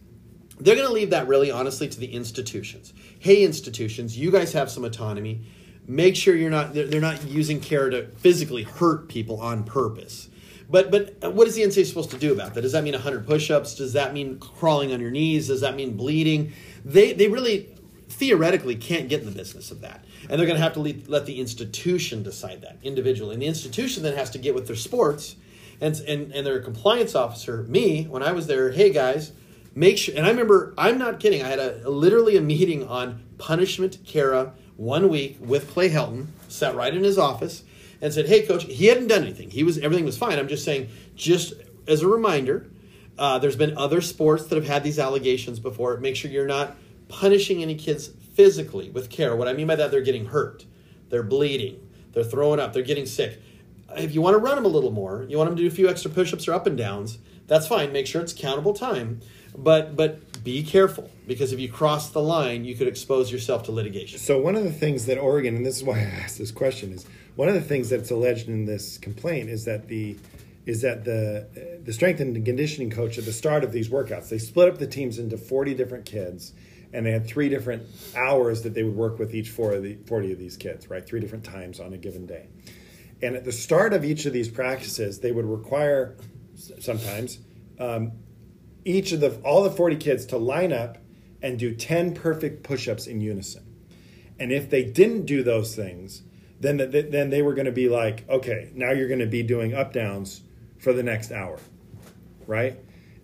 They're 0.59 0.75
going 0.75 0.87
to 0.87 0.93
leave 0.93 1.11
that 1.11 1.29
really 1.29 1.51
honestly 1.51 1.87
to 1.87 1.99
the 1.99 2.13
institutions. 2.13 2.93
Hey, 3.17 3.45
institutions, 3.45 4.17
you 4.17 4.29
guys 4.29 4.51
have 4.51 4.69
some 4.69 4.83
autonomy. 4.83 5.45
Make 5.91 6.15
sure 6.15 6.37
you're 6.37 6.49
not 6.49 6.73
they're, 6.73 7.01
not 7.01 7.27
using 7.27 7.59
care 7.59 7.89
to 7.89 8.07
physically 8.15 8.63
hurt 8.63 9.09
people 9.09 9.41
on 9.41 9.65
purpose. 9.65 10.29
But 10.69 10.89
but 10.89 11.17
uh, 11.21 11.29
what 11.29 11.49
is 11.49 11.55
the 11.55 11.63
NCAA 11.63 11.85
supposed 11.85 12.11
to 12.11 12.17
do 12.17 12.31
about 12.31 12.53
that? 12.53 12.61
Does 12.61 12.71
that 12.71 12.85
mean 12.85 12.93
100 12.93 13.27
push-ups? 13.27 13.75
Does 13.75 13.91
that 13.91 14.13
mean 14.13 14.39
crawling 14.39 14.93
on 14.93 15.01
your 15.01 15.11
knees? 15.11 15.47
Does 15.47 15.59
that 15.59 15.75
mean 15.75 15.97
bleeding? 15.97 16.53
They 16.85 17.11
they 17.11 17.27
really 17.27 17.75
theoretically 18.07 18.77
can't 18.77 19.09
get 19.09 19.19
in 19.19 19.25
the 19.25 19.33
business 19.33 19.69
of 19.69 19.81
that. 19.81 20.05
And 20.29 20.39
they're 20.39 20.47
going 20.47 20.55
to 20.55 20.63
have 20.63 20.73
to 20.75 20.79
le- 20.79 20.93
let 21.07 21.25
the 21.25 21.41
institution 21.41 22.23
decide 22.23 22.61
that 22.61 22.77
individually. 22.83 23.33
And 23.33 23.41
the 23.41 23.47
institution 23.47 24.01
then 24.01 24.15
has 24.15 24.29
to 24.29 24.37
get 24.37 24.55
with 24.55 24.67
their 24.67 24.77
sports 24.77 25.35
and, 25.81 25.99
and, 26.01 26.31
and 26.31 26.45
their 26.45 26.61
compliance 26.61 27.15
officer, 27.15 27.63
me, 27.63 28.03
when 28.03 28.23
I 28.23 28.31
was 28.31 28.47
there, 28.47 28.71
hey 28.71 28.91
guys, 28.91 29.33
make 29.75 29.97
sure. 29.97 30.15
And 30.15 30.25
I 30.25 30.29
remember, 30.29 30.73
I'm 30.77 30.97
not 30.97 31.19
kidding, 31.19 31.41
I 31.41 31.47
had 31.47 31.59
a 31.59 31.89
literally 31.89 32.37
a 32.37 32.41
meeting 32.41 32.87
on 32.87 33.23
punishment 33.37 33.97
CARA 34.05 34.53
one 34.81 35.09
week 35.09 35.37
with 35.39 35.69
Clay 35.69 35.91
Helton, 35.91 36.25
sat 36.47 36.73
right 36.73 36.91
in 36.91 37.03
his 37.03 37.19
office 37.19 37.63
and 38.01 38.11
said, 38.11 38.25
hey 38.25 38.41
coach, 38.41 38.63
he 38.63 38.87
hadn't 38.87 39.07
done 39.07 39.21
anything. 39.21 39.51
He 39.51 39.63
was, 39.63 39.77
everything 39.77 40.05
was 40.05 40.17
fine. 40.17 40.39
I'm 40.39 40.47
just 40.47 40.65
saying, 40.65 40.89
just 41.15 41.53
as 41.87 42.01
a 42.01 42.07
reminder, 42.07 42.67
uh, 43.19 43.37
there's 43.37 43.55
been 43.55 43.77
other 43.77 44.01
sports 44.01 44.47
that 44.47 44.55
have 44.55 44.65
had 44.65 44.83
these 44.83 44.97
allegations 44.97 45.59
before. 45.59 45.97
Make 45.97 46.15
sure 46.15 46.31
you're 46.31 46.47
not 46.47 46.77
punishing 47.09 47.61
any 47.61 47.75
kids 47.75 48.07
physically 48.33 48.89
with 48.89 49.11
care. 49.11 49.35
What 49.35 49.47
I 49.47 49.53
mean 49.53 49.67
by 49.67 49.75
that, 49.75 49.91
they're 49.91 50.01
getting 50.01 50.25
hurt, 50.25 50.65
they're 51.09 51.21
bleeding, 51.21 51.87
they're 52.13 52.23
throwing 52.23 52.59
up, 52.59 52.73
they're 52.73 52.81
getting 52.81 53.05
sick. 53.05 53.39
If 53.95 54.15
you 54.15 54.21
want 54.23 54.33
to 54.33 54.39
run 54.39 54.55
them 54.55 54.65
a 54.65 54.69
little 54.69 54.89
more, 54.89 55.27
you 55.29 55.37
want 55.37 55.51
them 55.51 55.57
to 55.57 55.61
do 55.61 55.67
a 55.67 55.71
few 55.71 55.89
extra 55.89 56.09
push-ups 56.09 56.47
or 56.47 56.53
up 56.53 56.65
and 56.65 56.75
downs. 56.75 57.19
That's 57.45 57.67
fine. 57.67 57.91
Make 57.91 58.07
sure 58.07 58.21
it's 58.21 58.33
countable 58.33 58.73
time, 58.73 59.19
but 59.55 59.95
but 59.95 60.21
be 60.43 60.63
careful 60.63 61.09
because 61.27 61.53
if 61.53 61.59
you 61.59 61.69
cross 61.69 62.09
the 62.09 62.21
line, 62.21 62.65
you 62.65 62.75
could 62.75 62.87
expose 62.87 63.31
yourself 63.31 63.63
to 63.63 63.71
litigation. 63.71 64.19
So 64.19 64.39
one 64.39 64.55
of 64.55 64.63
the 64.63 64.71
things 64.71 65.05
that 65.05 65.17
Oregon, 65.17 65.55
and 65.55 65.65
this 65.65 65.77
is 65.77 65.83
why 65.83 65.99
I 65.99 66.03
asked 66.03 66.37
this 66.37 66.51
question, 66.51 66.93
is 66.93 67.05
one 67.35 67.47
of 67.47 67.53
the 67.53 67.61
things 67.61 67.89
that's 67.89 68.11
alleged 68.11 68.47
in 68.47 68.65
this 68.65 68.97
complaint 68.97 69.49
is 69.49 69.65
that 69.65 69.87
the 69.87 70.17
is 70.65 70.81
that 70.81 71.05
the 71.05 71.79
the 71.83 71.93
strength 71.93 72.19
and 72.19 72.45
conditioning 72.45 72.89
coach 72.89 73.17
at 73.17 73.25
the 73.25 73.33
start 73.33 73.63
of 73.63 73.71
these 73.71 73.89
workouts 73.89 74.29
they 74.29 74.37
split 74.37 74.69
up 74.69 74.77
the 74.77 74.87
teams 74.87 75.17
into 75.17 75.37
forty 75.37 75.73
different 75.73 76.05
kids, 76.05 76.53
and 76.93 77.05
they 77.05 77.11
had 77.11 77.25
three 77.25 77.49
different 77.49 77.83
hours 78.15 78.61
that 78.61 78.73
they 78.73 78.83
would 78.83 78.95
work 78.95 79.19
with 79.19 79.33
each 79.33 79.49
four 79.49 79.73
of 79.73 79.83
the 79.83 79.97
forty 80.05 80.31
of 80.31 80.39
these 80.39 80.57
kids, 80.57 80.89
right? 80.89 81.05
Three 81.05 81.19
different 81.19 81.43
times 81.43 81.79
on 81.79 81.93
a 81.93 81.97
given 81.97 82.25
day, 82.25 82.47
and 83.21 83.35
at 83.35 83.43
the 83.43 83.51
start 83.51 83.93
of 83.93 84.05
each 84.05 84.25
of 84.25 84.33
these 84.33 84.49
practices, 84.49 85.19
they 85.19 85.31
would 85.31 85.45
require 85.45 86.15
sometimes, 86.79 87.39
um, 87.79 88.11
each 88.85 89.11
of 89.11 89.19
the 89.19 89.35
all 89.43 89.63
the 89.63 89.71
40 89.71 89.95
kids 89.97 90.25
to 90.27 90.37
line 90.37 90.73
up 90.73 90.97
and 91.41 91.57
do 91.57 91.73
10 91.73 92.13
perfect 92.13 92.63
push-ups 92.63 93.07
in 93.07 93.21
unison. 93.21 93.65
And 94.39 94.51
if 94.51 94.69
they 94.69 94.83
didn't 94.83 95.25
do 95.25 95.43
those 95.43 95.75
things, 95.75 96.23
then 96.59 96.77
th- 96.77 97.11
then 97.11 97.29
they 97.29 97.41
were 97.41 97.53
going 97.53 97.65
to 97.65 97.71
be 97.71 97.89
like, 97.89 98.27
okay, 98.29 98.71
now 98.73 98.91
you're 98.91 99.07
going 99.07 99.19
to 99.19 99.25
be 99.25 99.43
doing 99.43 99.73
up 99.73 99.93
downs 99.93 100.41
for 100.77 100.93
the 100.93 101.03
next 101.03 101.31
hour, 101.31 101.59
right? 102.47 102.77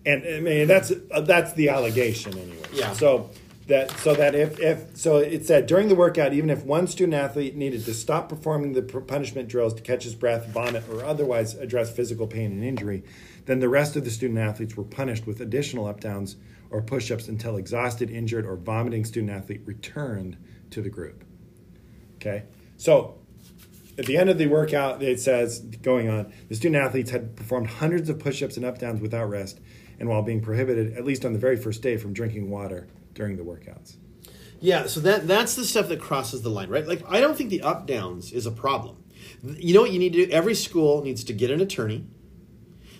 And 0.06 0.24
I 0.24 0.40
mean 0.40 0.68
that's 0.68 0.92
uh, 1.10 1.20
that's 1.20 1.52
the 1.52 1.68
allegation 1.68 2.36
anyway. 2.38 2.68
Yeah. 2.72 2.92
So 2.92 3.30
that 3.68 3.90
so 3.98 4.14
that 4.14 4.34
if 4.34 4.58
if 4.58 4.96
so 4.96 5.18
it 5.18 5.46
said 5.46 5.66
during 5.66 5.88
the 5.88 5.94
workout, 5.94 6.32
even 6.32 6.50
if 6.50 6.64
one 6.64 6.86
student 6.86 7.14
athlete 7.14 7.54
needed 7.54 7.84
to 7.84 7.94
stop 7.94 8.28
performing 8.28 8.72
the 8.72 8.82
punishment 8.82 9.48
drills 9.48 9.74
to 9.74 9.82
catch 9.82 10.04
his 10.04 10.14
breath, 10.14 10.46
vomit, 10.46 10.84
or 10.90 11.04
otherwise 11.04 11.54
address 11.54 11.94
physical 11.94 12.26
pain 12.26 12.52
and 12.52 12.64
injury, 12.64 13.04
then 13.48 13.60
the 13.60 13.68
rest 13.68 13.96
of 13.96 14.04
the 14.04 14.10
student 14.10 14.38
athletes 14.38 14.76
were 14.76 14.84
punished 14.84 15.26
with 15.26 15.40
additional 15.40 15.86
up 15.86 16.00
downs 16.00 16.36
or 16.70 16.82
push 16.82 17.10
ups 17.10 17.28
until 17.28 17.56
exhausted, 17.56 18.10
injured, 18.10 18.44
or 18.44 18.56
vomiting 18.56 19.06
student 19.06 19.32
athlete 19.32 19.62
returned 19.64 20.36
to 20.70 20.82
the 20.82 20.90
group. 20.90 21.24
Okay, 22.16 22.42
so 22.76 23.18
at 23.96 24.04
the 24.04 24.18
end 24.18 24.28
of 24.28 24.36
the 24.36 24.48
workout, 24.48 25.02
it 25.02 25.18
says 25.18 25.60
going 25.60 26.10
on, 26.10 26.30
the 26.50 26.54
student 26.54 26.82
athletes 26.82 27.10
had 27.10 27.36
performed 27.36 27.68
hundreds 27.68 28.10
of 28.10 28.18
push 28.18 28.42
ups 28.42 28.58
and 28.58 28.66
up 28.66 28.78
downs 28.78 29.00
without 29.00 29.24
rest, 29.30 29.60
and 29.98 30.10
while 30.10 30.20
being 30.20 30.42
prohibited, 30.42 30.92
at 30.92 31.06
least 31.06 31.24
on 31.24 31.32
the 31.32 31.38
very 31.38 31.56
first 31.56 31.80
day, 31.80 31.96
from 31.96 32.12
drinking 32.12 32.50
water 32.50 32.86
during 33.14 33.38
the 33.38 33.42
workouts. 33.42 33.96
Yeah, 34.60 34.88
so 34.88 35.00
that 35.00 35.26
that's 35.26 35.54
the 35.54 35.64
stuff 35.64 35.88
that 35.88 36.02
crosses 36.02 36.42
the 36.42 36.50
line, 36.50 36.68
right? 36.68 36.86
Like 36.86 37.02
I 37.08 37.20
don't 37.20 37.34
think 37.34 37.48
the 37.48 37.62
up 37.62 37.86
downs 37.86 38.30
is 38.30 38.44
a 38.44 38.50
problem. 38.52 39.04
You 39.42 39.72
know 39.72 39.80
what 39.80 39.92
you 39.92 39.98
need 39.98 40.12
to 40.12 40.26
do? 40.26 40.32
Every 40.32 40.54
school 40.54 41.02
needs 41.02 41.24
to 41.24 41.32
get 41.32 41.50
an 41.50 41.62
attorney 41.62 42.04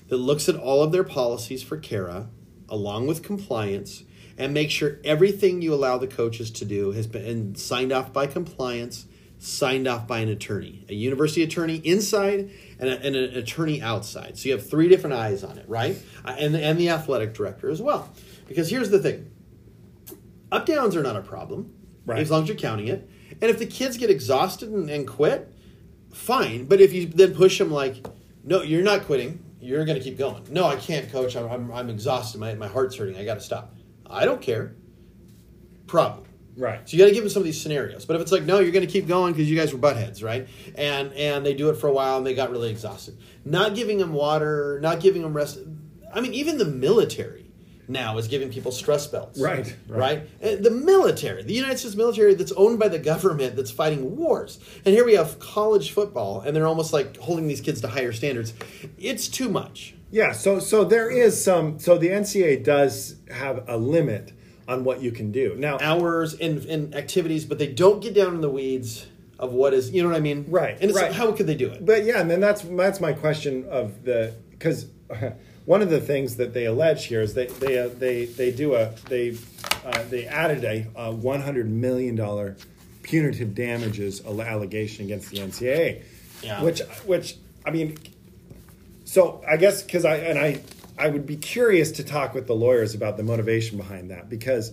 that 0.08 0.16
looks 0.16 0.48
at 0.48 0.56
all 0.56 0.82
of 0.82 0.92
their 0.92 1.04
policies 1.04 1.62
for 1.62 1.76
CARA, 1.76 2.28
along 2.68 3.06
with 3.06 3.22
compliance, 3.22 4.04
and 4.36 4.54
make 4.54 4.70
sure 4.70 4.98
everything 5.04 5.62
you 5.62 5.74
allow 5.74 5.98
the 5.98 6.06
coaches 6.06 6.50
to 6.52 6.64
do 6.64 6.92
has 6.92 7.06
been 7.06 7.54
signed 7.54 7.92
off 7.92 8.12
by 8.12 8.26
compliance, 8.26 9.06
signed 9.38 9.86
off 9.86 10.06
by 10.06 10.18
an 10.20 10.28
attorney, 10.28 10.84
a 10.88 10.94
university 10.94 11.42
attorney 11.42 11.76
inside 11.84 12.50
and, 12.78 12.88
a, 12.88 13.00
and 13.06 13.16
an 13.16 13.36
attorney 13.36 13.80
outside. 13.82 14.38
So 14.38 14.48
you 14.48 14.52
have 14.56 14.68
three 14.68 14.88
different 14.88 15.14
eyes 15.14 15.44
on 15.44 15.58
it, 15.58 15.68
right? 15.68 15.96
Uh, 16.24 16.34
And 16.38 16.56
and 16.56 16.78
the 16.78 16.88
athletic 16.90 17.34
director 17.34 17.70
as 17.70 17.80
well. 17.82 18.12
Because 18.46 18.70
here's 18.70 18.90
the 18.90 18.98
thing 18.98 19.30
up 20.50 20.64
downs 20.66 20.96
are 20.96 21.02
not 21.02 21.16
a 21.16 21.20
problem 21.20 21.72
Right. 22.06 22.20
as 22.20 22.30
long 22.30 22.44
as 22.44 22.48
you're 22.48 22.56
counting 22.56 22.88
it 22.88 23.06
and 23.42 23.50
if 23.50 23.58
the 23.58 23.66
kids 23.66 23.98
get 23.98 24.08
exhausted 24.08 24.70
and, 24.70 24.88
and 24.88 25.06
quit 25.06 25.52
fine 26.10 26.64
but 26.64 26.80
if 26.80 26.94
you 26.94 27.04
then 27.04 27.34
push 27.34 27.58
them 27.58 27.70
like 27.70 28.06
no 28.42 28.62
you're 28.62 28.82
not 28.82 29.02
quitting 29.04 29.44
you're 29.60 29.84
going 29.84 29.98
to 29.98 30.04
keep 30.04 30.18
going 30.18 30.44
no 30.50 30.66
i 30.66 30.76
can't 30.76 31.10
coach 31.10 31.36
i'm, 31.36 31.50
I'm, 31.50 31.72
I'm 31.72 31.90
exhausted 31.90 32.38
my, 32.38 32.54
my 32.54 32.68
heart's 32.68 32.96
hurting 32.96 33.16
i 33.16 33.24
got 33.24 33.34
to 33.34 33.40
stop 33.40 33.74
i 34.06 34.24
don't 34.24 34.40
care 34.40 34.74
problem 35.86 36.24
Right. 36.58 36.88
so 36.88 36.96
you 36.96 37.02
got 37.02 37.06
to 37.08 37.14
give 37.14 37.22
them 37.22 37.30
some 37.30 37.42
of 37.42 37.44
these 37.46 37.60
scenarios. 37.60 38.04
But 38.04 38.16
if 38.16 38.22
it's 38.22 38.32
like, 38.32 38.42
no, 38.42 38.58
you're 38.58 38.72
going 38.72 38.84
to 38.84 38.92
keep 38.92 39.06
going 39.06 39.32
because 39.32 39.48
you 39.48 39.56
guys 39.56 39.72
were 39.72 39.78
butt 39.78 39.96
heads, 39.96 40.24
right? 40.24 40.48
And 40.74 41.12
and 41.12 41.46
they 41.46 41.54
do 41.54 41.70
it 41.70 41.76
for 41.76 41.86
a 41.86 41.92
while 41.92 42.16
and 42.16 42.26
they 42.26 42.34
got 42.34 42.50
really 42.50 42.68
exhausted. 42.68 43.16
Not 43.44 43.76
giving 43.76 43.98
them 43.98 44.12
water, 44.12 44.80
not 44.82 44.98
giving 44.98 45.22
them 45.22 45.34
rest. 45.34 45.60
I 46.12 46.20
mean, 46.20 46.34
even 46.34 46.58
the 46.58 46.64
military 46.64 47.47
now 47.88 48.18
is 48.18 48.28
giving 48.28 48.50
people 48.50 48.70
stress 48.72 49.06
belts, 49.06 49.38
Right, 49.40 49.74
right. 49.88 50.22
Right. 50.42 50.62
The 50.62 50.70
military, 50.70 51.42
the 51.42 51.54
United 51.54 51.78
States 51.78 51.94
military, 51.94 52.34
that's 52.34 52.52
owned 52.52 52.78
by 52.78 52.88
the 52.88 52.98
government, 52.98 53.56
that's 53.56 53.70
fighting 53.70 54.16
wars. 54.16 54.58
And 54.84 54.94
here 54.94 55.04
we 55.04 55.14
have 55.14 55.38
college 55.38 55.92
football, 55.92 56.40
and 56.40 56.54
they're 56.54 56.66
almost 56.66 56.92
like 56.92 57.16
holding 57.16 57.48
these 57.48 57.60
kids 57.60 57.80
to 57.80 57.88
higher 57.88 58.12
standards. 58.12 58.52
It's 58.98 59.28
too 59.28 59.48
much. 59.48 59.94
Yeah, 60.10 60.32
so 60.32 60.58
so 60.58 60.84
there 60.84 61.10
is 61.10 61.42
some. 61.42 61.78
So 61.78 61.98
the 61.98 62.08
NCAA 62.08 62.64
does 62.64 63.16
have 63.30 63.68
a 63.68 63.76
limit 63.76 64.32
on 64.66 64.84
what 64.84 65.02
you 65.02 65.10
can 65.10 65.32
do. 65.32 65.54
Now, 65.56 65.78
Hours 65.80 66.34
and, 66.34 66.64
and 66.66 66.94
activities, 66.94 67.44
but 67.44 67.58
they 67.58 67.66
don't 67.66 68.00
get 68.00 68.14
down 68.14 68.34
in 68.34 68.40
the 68.40 68.50
weeds 68.50 69.06
of 69.38 69.52
what 69.52 69.72
is, 69.72 69.90
you 69.90 70.02
know 70.02 70.08
what 70.08 70.16
I 70.16 70.20
mean? 70.20 70.46
Right, 70.48 70.76
And 70.80 70.90
it's 70.90 70.98
right. 70.98 71.12
how 71.12 71.32
could 71.32 71.46
they 71.46 71.54
do 71.54 71.70
it? 71.70 71.84
But 71.84 72.04
yeah, 72.04 72.20
and 72.20 72.30
then 72.30 72.40
that's 72.40 72.62
that's 72.62 73.00
my 73.00 73.12
question 73.12 73.66
of 73.70 74.04
the 74.04 74.34
because 74.50 74.86
one 75.68 75.82
of 75.82 75.90
the 75.90 76.00
things 76.00 76.36
that 76.36 76.54
they 76.54 76.64
allege 76.64 77.04
here 77.04 77.20
is 77.20 77.34
they 77.34 77.44
they 77.46 77.78
uh, 77.78 77.88
they 77.98 78.24
they 78.24 78.50
do 78.50 78.74
a 78.74 78.94
they 79.10 79.36
uh, 79.84 80.02
they 80.04 80.26
added 80.26 80.64
a, 80.64 80.86
a 80.96 81.12
one 81.12 81.42
hundred 81.42 81.68
million 81.68 82.16
dollar 82.16 82.56
punitive 83.02 83.54
damages 83.54 84.24
allegation 84.24 85.04
against 85.04 85.30
the 85.30 85.36
NCAA, 85.36 86.02
Yeah. 86.42 86.62
which 86.62 86.80
which 87.04 87.36
I 87.66 87.70
mean, 87.70 87.98
so 89.04 89.44
I 89.46 89.58
guess 89.58 89.82
because 89.82 90.06
I 90.06 90.16
and 90.16 90.38
I 90.38 90.62
I 90.98 91.08
would 91.08 91.26
be 91.26 91.36
curious 91.36 91.92
to 91.92 92.02
talk 92.02 92.32
with 92.32 92.46
the 92.46 92.54
lawyers 92.54 92.94
about 92.94 93.18
the 93.18 93.22
motivation 93.22 93.76
behind 93.76 94.10
that 94.10 94.30
because 94.30 94.72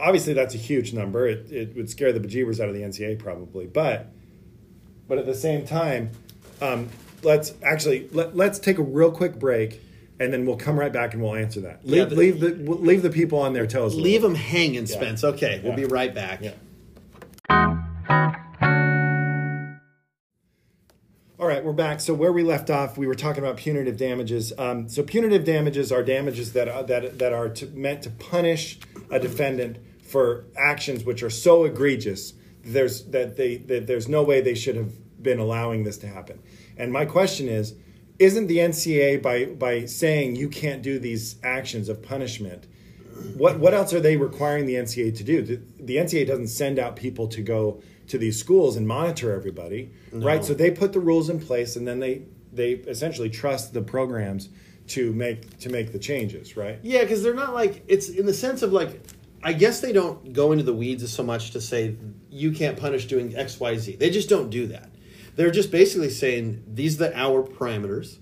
obviously 0.00 0.32
that's 0.32 0.56
a 0.56 0.58
huge 0.58 0.92
number. 0.92 1.28
It, 1.28 1.52
it 1.52 1.76
would 1.76 1.88
scare 1.88 2.12
the 2.12 2.18
bejeebers 2.18 2.58
out 2.58 2.68
of 2.68 2.74
the 2.74 2.82
NCAA 2.82 3.16
probably, 3.20 3.68
but 3.68 4.08
but 5.06 5.18
at 5.18 5.26
the 5.26 5.36
same 5.36 5.66
time, 5.66 6.10
um, 6.60 6.88
let's 7.22 7.52
actually 7.62 8.08
let, 8.10 8.34
let's 8.36 8.58
take 8.58 8.78
a 8.78 8.82
real 8.82 9.12
quick 9.12 9.38
break, 9.38 9.80
and 10.20 10.32
then 10.32 10.44
we'll 10.46 10.56
come 10.56 10.78
right 10.78 10.92
back 10.92 11.14
and 11.14 11.22
we'll 11.22 11.34
answer 11.34 11.60
that. 11.62 11.80
Yeah, 11.82 12.04
Leave, 12.04 12.10
the- 12.10 12.16
leave 12.16 12.40
the 12.40 12.50
leave 12.74 13.02
the 13.02 13.10
people 13.10 13.38
on 13.40 13.54
their 13.54 13.66
toes. 13.66 13.96
Leave 13.96 14.22
them 14.22 14.34
hanging, 14.36 14.86
Spence. 14.86 15.24
Okay, 15.24 15.60
we'll 15.64 15.72
Yeah. 15.72 15.76
be 15.76 15.84
right 15.86 16.14
back. 16.14 16.40
Yeah. 16.42 16.52
All 21.38 21.46
right, 21.46 21.64
we're 21.64 21.72
back. 21.72 22.00
So 22.00 22.12
where 22.12 22.32
we 22.32 22.42
left 22.42 22.68
off, 22.68 22.98
we 22.98 23.06
were 23.06 23.14
talking 23.14 23.42
about 23.42 23.56
punitive 23.56 23.96
damages. 23.96 24.52
Um, 24.58 24.90
so 24.90 25.02
punitive 25.02 25.42
damages 25.44 25.90
are 25.90 26.02
damages 26.02 26.52
that 26.52 26.68
are, 26.68 26.82
that 26.84 27.18
that 27.18 27.32
are 27.32 27.48
to, 27.48 27.66
meant 27.68 28.02
to 28.02 28.10
punish 28.10 28.78
a 29.10 29.18
defendant 29.18 29.78
for 30.02 30.44
actions 30.56 31.02
which 31.04 31.22
are 31.22 31.30
so 31.30 31.64
egregious 31.64 32.34
there's 32.62 33.04
that 33.06 33.36
they 33.36 33.56
that 33.56 33.86
there's 33.86 34.06
no 34.06 34.22
way 34.22 34.42
they 34.42 34.54
should 34.54 34.76
have 34.76 34.92
been 35.22 35.38
allowing 35.38 35.84
this 35.84 35.96
to 35.98 36.06
happen. 36.06 36.40
And 36.76 36.92
my 36.92 37.06
question 37.06 37.48
is, 37.48 37.72
isn't 38.20 38.46
the 38.46 38.58
NCA 38.58 39.20
by 39.22 39.46
by 39.46 39.86
saying 39.86 40.36
you 40.36 40.48
can't 40.48 40.82
do 40.82 40.98
these 40.98 41.36
actions 41.42 41.88
of 41.88 42.02
punishment? 42.02 42.66
What 43.36 43.58
what 43.58 43.74
else 43.74 43.92
are 43.92 44.00
they 44.00 44.16
requiring 44.16 44.66
the 44.66 44.74
NCA 44.74 45.16
to 45.16 45.24
do? 45.24 45.42
The, 45.42 45.60
the 45.80 45.96
NCAA 45.96 46.26
doesn't 46.28 46.48
send 46.48 46.78
out 46.78 46.94
people 46.94 47.26
to 47.28 47.42
go 47.42 47.82
to 48.08 48.18
these 48.18 48.38
schools 48.38 48.76
and 48.76 48.86
monitor 48.86 49.32
everybody, 49.32 49.90
right? 50.12 50.44
So 50.44 50.52
they 50.52 50.70
put 50.70 50.92
the 50.92 51.00
rules 51.00 51.30
in 51.30 51.40
place, 51.40 51.76
and 51.76 51.88
then 51.88 51.98
they 51.98 52.22
they 52.52 52.72
essentially 52.72 53.30
trust 53.30 53.72
the 53.72 53.82
programs 53.82 54.50
to 54.88 55.12
make 55.14 55.58
to 55.60 55.70
make 55.70 55.92
the 55.92 55.98
changes, 55.98 56.56
right? 56.56 56.78
Yeah, 56.82 57.02
because 57.02 57.22
they're 57.22 57.34
not 57.34 57.54
like 57.54 57.84
it's 57.88 58.10
in 58.10 58.26
the 58.26 58.34
sense 58.34 58.60
of 58.60 58.72
like 58.72 59.00
I 59.42 59.54
guess 59.54 59.80
they 59.80 59.92
don't 59.92 60.34
go 60.34 60.52
into 60.52 60.64
the 60.64 60.74
weeds 60.74 61.10
so 61.10 61.22
much 61.22 61.52
to 61.52 61.60
say 61.60 61.96
you 62.28 62.52
can't 62.52 62.76
punish 62.76 63.06
doing 63.06 63.34
X, 63.34 63.58
Y, 63.58 63.78
Z. 63.78 63.96
They 63.96 64.10
just 64.10 64.28
don't 64.28 64.50
do 64.50 64.66
that. 64.66 64.89
They're 65.36 65.50
just 65.50 65.70
basically 65.70 66.10
saying 66.10 66.64
these 66.66 67.00
are 67.00 67.08
the 67.08 67.18
hour 67.18 67.42
parameters, 67.42 68.18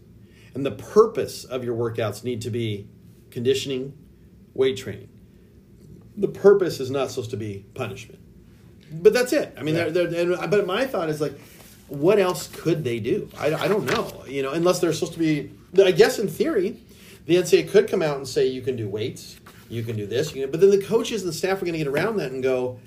and 0.55 0.65
the 0.65 0.71
purpose 0.73 1.45
of 1.45 1.65
your 1.65 1.77
workouts 1.77 2.25
need 2.25 2.41
to 2.43 2.51
be 2.51 2.89
conditioning, 3.31 3.97
weight 4.55 4.77
training. 4.77 5.09
The 6.17 6.29
purpose 6.29 6.81
is 6.81 6.91
not 6.91 7.11
supposed 7.11 7.31
to 7.31 7.37
be 7.37 7.65
punishment. 7.75 8.21
But 8.91 9.13
that's 9.13 9.33
it. 9.33 9.55
I 9.59 9.63
mean, 9.63 9.75
Yeah. 9.77 9.89
they're, 9.91 10.07
they're, 10.07 10.33
and, 10.33 10.51
but 10.51 10.67
my 10.67 10.87
thought 10.87 11.09
is 11.09 11.21
like, 11.21 11.39
what 11.89 12.19
else 12.19 12.49
could 12.49 12.85
they 12.85 12.99
do? 13.01 13.29
I, 13.39 13.55
I 13.55 13.69
don't 13.69 13.85
know. 13.87 14.25
You 14.27 14.43
know, 14.43 14.53
unless 14.53 14.79
they're 14.81 14.93
supposed 14.93 15.15
to 15.15 15.19
be. 15.19 15.51
I 15.83 15.91
guess 15.93 16.19
in 16.19 16.29
theory, 16.29 16.77
the 17.27 17.37
NCAA 17.37 17.71
could 17.71 17.89
come 17.89 18.03
out 18.03 18.17
and 18.17 18.27
say 18.27 18.47
you 18.47 18.63
can 18.63 18.77
do 18.77 18.89
weights, 18.89 19.39
you 19.69 19.83
can 19.83 19.97
do 19.97 20.07
this, 20.07 20.35
you 20.35 20.43
can, 20.43 20.51
but 20.51 20.61
then 20.61 20.71
the 20.71 20.83
coaches 20.83 21.23
and 21.23 21.29
the 21.29 21.35
staff 21.37 21.59
are 21.61 21.67
going 21.67 21.73
to 21.75 21.79
get 21.79 21.87
around 21.87 22.17
that 22.17 22.33
and 22.33 22.43
go, 22.43 22.81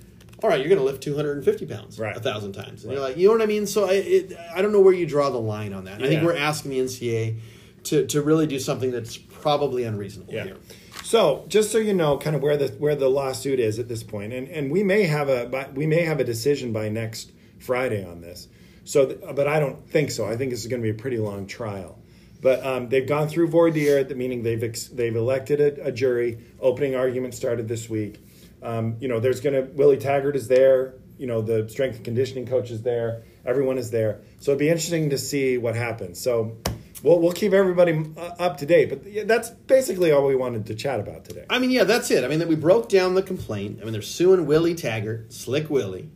all 0.43 0.49
right, 0.49 0.60
you're 0.60 0.69
going 0.69 0.80
to 0.80 0.86
lift 0.86 1.04
250 1.04 1.65
pounds 1.67 1.99
Right. 1.99 2.15
a 2.15 2.19
thousand 2.19 2.54
times. 2.54 2.84
And 2.84 2.93
you're 2.93 3.01
like, 3.01 3.17
you 3.17 3.27
know 3.27 3.34
what 3.34 3.41
I 3.41 3.45
mean? 3.45 3.67
So 3.67 3.86
I, 3.89 3.93
it, 3.93 4.34
I 4.56 4.62
don't 4.62 4.71
know 4.71 4.82
where 4.82 4.93
you 4.93 5.06
draw 5.06 5.30
the 5.30 5.39
line 5.39 5.73
on 5.73 5.84
that. 5.86 5.95
And 5.95 6.06
I 6.06 6.08
think 6.08 6.23
we're 6.23 6.36
asking 6.38 6.71
the 6.71 6.80
NCA 6.80 7.38
to, 7.86 8.06
to 8.08 8.21
really 8.21 8.47
do 8.47 8.60
something 8.60 8.91
that's 8.91 9.17
probably 9.17 9.84
unreasonable 9.84 10.34
Yeah. 10.34 10.45
here. 10.45 10.58
So 11.04 11.45
just 11.47 11.71
so 11.71 11.77
you 11.77 11.93
know, 11.93 12.17
kind 12.17 12.36
of 12.36 12.41
where 12.41 12.56
the 12.58 12.67
where 12.80 12.95
the 12.95 13.10
lawsuit 13.10 13.60
is 13.60 13.80
at 13.80 13.88
this 13.89 14.01
point, 14.04 14.32
and 14.34 14.47
and 14.47 14.71
we 14.71 14.82
may 14.84 15.04
have 15.04 15.27
a 15.30 15.69
we 15.73 15.86
may 15.86 16.04
have 16.04 16.19
a 16.19 16.23
decision 16.23 16.71
by 16.71 16.88
next 16.89 17.32
Friday 17.60 18.06
on 18.06 18.21
this. 18.21 18.47
So, 18.86 19.08
th- 19.08 19.19
but 19.36 19.45
I 19.47 19.60
don't 19.60 19.89
think 19.89 20.12
so. 20.12 20.25
I 20.25 20.38
think 20.38 20.51
this 20.51 20.62
is 20.62 20.67
going 20.67 20.82
to 20.82 20.86
be 20.86 20.91
a 20.91 20.99
pretty 20.99 21.17
long 21.17 21.47
trial. 21.47 21.97
But 22.41 22.65
um, 22.65 22.88
they've 22.89 23.06
gone 23.08 23.27
through 23.27 23.47
voir 23.47 23.71
dire, 23.71 24.04
the 24.04 24.15
meaning 24.15 24.43
they've 24.43 24.63
ex- 24.63 24.88
they've 24.88 25.15
elected 25.15 25.60
a, 25.60 25.88
a 25.88 25.91
jury. 25.91 26.38
Opening 26.62 26.95
argument 26.95 27.34
started 27.34 27.67
this 27.67 27.89
week. 27.89 28.19
Um, 28.62 28.97
you 29.00 29.08
know, 29.08 29.19
there's 29.19 29.41
going 29.41 29.56
to 29.56 29.71
Willie 29.74 29.97
Taggart 29.97 30.36
is 30.36 30.47
there. 30.47 30.95
You 31.17 31.28
know, 31.28 31.41
the 31.41 31.67
strength 31.69 31.97
and 31.97 32.06
conditioning 32.06 32.47
coach 32.47 32.71
is 32.71 32.82
there. 32.82 33.24
Everyone 33.45 33.78
is 33.78 33.91
there. 33.91 34.21
So 34.39 34.52
it'd 34.52 34.60
be 34.60 34.69
interesting 34.69 35.10
to 35.12 35.17
see 35.17 35.58
what 35.58 35.76
happens. 35.76 36.19
So. 36.19 36.58
We'll, 37.04 37.17
we'll 37.19 37.32
keep 37.32 37.52
everybody 37.52 37.93
uh, 38.15 38.36
up 38.38 38.58
to 38.58 38.67
date, 38.67 38.89
but 38.89 39.28
that's 39.28 39.50
basically 39.50 40.12
all 40.12 40.28
we 40.28 40.36
wanted 40.36 40.67
to 40.67 40.76
chat 40.76 41.00
about 41.00 41.26
today. 41.26 41.47
I 41.50 41.58
mean, 41.58 41.71
yeah, 41.71 41.84
that's 41.84 42.12
it. 42.12 42.24
I 42.24 42.28
mean, 42.28 42.38
that 42.38 42.47
we 42.47 42.54
broke 42.54 42.89
down 42.89 43.15
the 43.15 43.24
complaint. 43.24 43.80
I 43.82 43.86
mean, 43.86 43.93
they're 43.93 44.04
suing 44.04 44.45
Willie 44.45 44.76
Taggart, 44.76 45.34
Slick 45.34 45.67
Willie. 45.67 46.12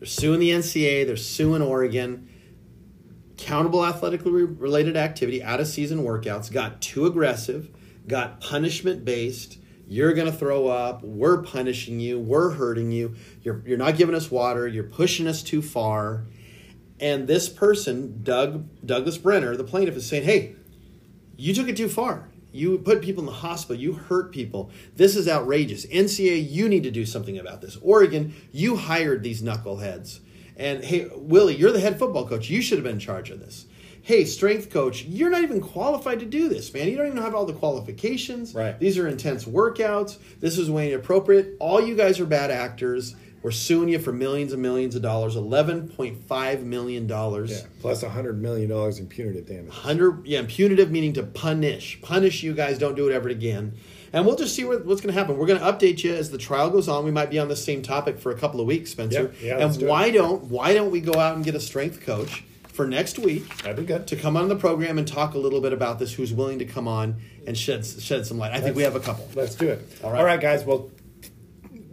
They're 0.00 0.08
suing 0.08 0.40
the 0.40 0.50
NCAA. 0.50 1.06
They're 1.06 1.16
suing 1.16 1.62
Oregon. 1.62 2.28
countable 3.36 3.86
athletically 3.86 4.42
related 4.42 4.96
activity, 4.96 5.44
out 5.44 5.60
of 5.60 5.68
season 5.68 6.02
workouts, 6.02 6.50
got 6.50 6.82
too 6.82 7.06
aggressive, 7.06 7.70
got 8.08 8.40
punishment 8.40 9.04
based. 9.04 9.58
You're 9.90 10.12
going 10.12 10.30
to 10.30 10.36
throw 10.36 10.68
up. 10.68 11.02
We're 11.02 11.42
punishing 11.42 11.98
you. 11.98 12.20
We're 12.20 12.50
hurting 12.50 12.92
you. 12.92 13.16
You're, 13.42 13.60
you're 13.66 13.76
not 13.76 13.96
giving 13.96 14.14
us 14.14 14.30
water. 14.30 14.68
You're 14.68 14.84
pushing 14.84 15.26
us 15.26 15.42
too 15.42 15.60
far. 15.60 16.26
And 17.00 17.26
this 17.26 17.48
person, 17.48 18.22
Doug 18.22 18.68
Douglas 18.86 19.18
Brenner, 19.18 19.56
the 19.56 19.64
plaintiff, 19.64 19.96
is 19.96 20.06
saying, 20.06 20.22
"Hey, 20.22 20.54
you 21.36 21.52
took 21.52 21.66
it 21.66 21.76
too 21.76 21.88
far. 21.88 22.28
You 22.52 22.78
put 22.78 23.02
people 23.02 23.22
in 23.22 23.26
the 23.26 23.32
hospital. 23.32 23.82
You 23.82 23.94
hurt 23.94 24.30
people. 24.30 24.70
This 24.94 25.16
is 25.16 25.26
outrageous. 25.26 25.86
NCA, 25.86 26.48
you 26.48 26.68
need 26.68 26.84
to 26.84 26.92
do 26.92 27.04
something 27.04 27.36
about 27.36 27.60
this. 27.60 27.76
Oregon, 27.82 28.34
you 28.52 28.76
hired 28.76 29.24
these 29.24 29.42
knuckleheads. 29.42 30.20
And 30.56 30.84
hey, 30.84 31.08
Willie, 31.16 31.56
you're 31.56 31.72
the 31.72 31.80
head 31.80 31.98
football 31.98 32.28
coach. 32.28 32.48
You 32.48 32.62
should 32.62 32.78
have 32.78 32.84
been 32.84 32.94
in 32.94 33.00
charge 33.00 33.30
of 33.30 33.40
this. 33.40 33.66
Hey, 34.02 34.24
strength 34.24 34.70
coach, 34.70 35.04
you're 35.04 35.30
not 35.30 35.42
even 35.42 35.60
qualified 35.60 36.20
to 36.20 36.26
do 36.26 36.48
this, 36.48 36.72
man. 36.72 36.88
You 36.88 36.96
don't 36.96 37.08
even 37.08 37.22
have 37.22 37.34
all 37.34 37.44
the 37.44 37.52
qualifications. 37.52 38.54
Right. 38.54 38.78
These 38.78 38.98
are 38.98 39.06
intense 39.06 39.44
workouts. 39.44 40.18
This 40.40 40.58
is 40.58 40.70
way 40.70 40.92
inappropriate. 40.92 41.56
All 41.60 41.80
you 41.80 41.94
guys 41.94 42.18
are 42.20 42.26
bad 42.26 42.50
actors. 42.50 43.14
We're 43.42 43.50
suing 43.52 43.88
you 43.88 43.98
for 43.98 44.12
millions 44.12 44.52
and 44.52 44.60
millions 44.60 44.94
of 44.94 45.02
dollars. 45.02 45.34
Eleven 45.34 45.88
point 45.88 46.26
five 46.26 46.62
million 46.62 47.06
dollars. 47.06 47.50
Yeah, 47.50 47.66
plus 47.80 48.04
$100 48.04 48.36
million 48.36 48.70
in 48.70 49.06
punitive 49.06 49.46
damage. 49.46 49.72
Hundred, 49.72 50.26
yeah, 50.26 50.42
punitive 50.46 50.90
meaning 50.90 51.14
to 51.14 51.22
punish, 51.22 52.00
punish 52.02 52.42
you 52.42 52.52
guys. 52.52 52.78
Don't 52.78 52.96
do 52.96 53.08
it 53.08 53.14
ever 53.14 53.30
again. 53.30 53.74
And 54.12 54.26
we'll 54.26 54.36
just 54.36 54.54
see 54.54 54.64
what, 54.64 54.84
what's 54.84 55.00
going 55.00 55.14
to 55.14 55.18
happen. 55.18 55.38
We're 55.38 55.46
going 55.46 55.60
to 55.60 55.64
update 55.64 56.02
you 56.02 56.12
as 56.14 56.30
the 56.30 56.38
trial 56.38 56.68
goes 56.68 56.88
on. 56.88 57.04
We 57.04 57.12
might 57.12 57.30
be 57.30 57.38
on 57.38 57.48
the 57.48 57.56
same 57.56 57.80
topic 57.80 58.18
for 58.18 58.32
a 58.32 58.36
couple 58.36 58.60
of 58.60 58.66
weeks, 58.66 58.90
Spencer. 58.90 59.22
Yep, 59.22 59.34
yeah, 59.40 59.58
and 59.58 59.78
do 59.78 59.86
it. 59.86 59.88
why 59.88 60.10
don't 60.10 60.44
why 60.44 60.74
don't 60.74 60.90
we 60.90 61.00
go 61.00 61.18
out 61.18 61.36
and 61.36 61.44
get 61.44 61.54
a 61.54 61.60
strength 61.60 62.00
coach 62.00 62.44
for 62.80 62.86
next 62.86 63.18
week 63.18 63.58
That'd 63.62 63.76
be 63.76 63.84
good. 63.84 64.06
to 64.06 64.16
come 64.16 64.38
on 64.38 64.48
the 64.48 64.56
program 64.56 64.96
and 64.96 65.06
talk 65.06 65.34
a 65.34 65.38
little 65.38 65.60
bit 65.60 65.74
about 65.74 65.98
this? 65.98 66.14
Who's 66.14 66.32
willing 66.32 66.60
to 66.60 66.64
come 66.64 66.88
on 66.88 67.20
and 67.46 67.56
shed 67.58 67.84
shed 67.84 68.26
some 68.26 68.38
light? 68.38 68.52
I 68.52 68.60
think 68.60 68.74
we 68.74 68.84
have 68.84 68.96
a 68.96 69.00
couple. 69.00 69.28
Let's 69.34 69.54
do 69.54 69.68
it. 69.68 69.86
All 70.02 70.08
All 70.08 70.14
right. 70.14 70.24
right, 70.24 70.40
guys. 70.40 70.64
Well, 70.64 70.90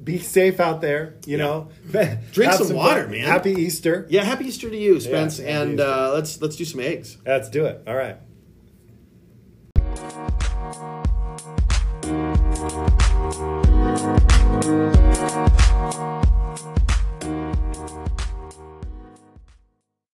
be 0.01 0.17
safe 0.19 0.61
out 0.61 0.79
there. 0.79 1.15
You 1.25 1.37
Yeah. 1.37 1.43
know, 1.43 1.69
Drink 2.31 2.51
Have 2.51 2.55
some 2.65 2.77
water, 2.77 3.01
fun. 3.03 3.11
man. 3.11 3.25
Happy 3.25 3.51
Easter. 3.51 4.07
Yeah, 4.09 4.23
happy 4.23 4.45
Easter 4.45 4.69
to 4.69 4.77
you, 4.77 5.01
Spence. 5.01 5.39
happy 5.39 5.49
and 5.51 5.81
uh, 5.81 6.13
let's 6.13 6.41
let's 6.41 6.55
do 6.55 6.63
some 6.63 6.79
eggs. 6.79 7.17
Let's 7.25 7.49
do 7.49 7.65
it. 7.65 7.83
All 7.85 7.95
right. 7.95 8.15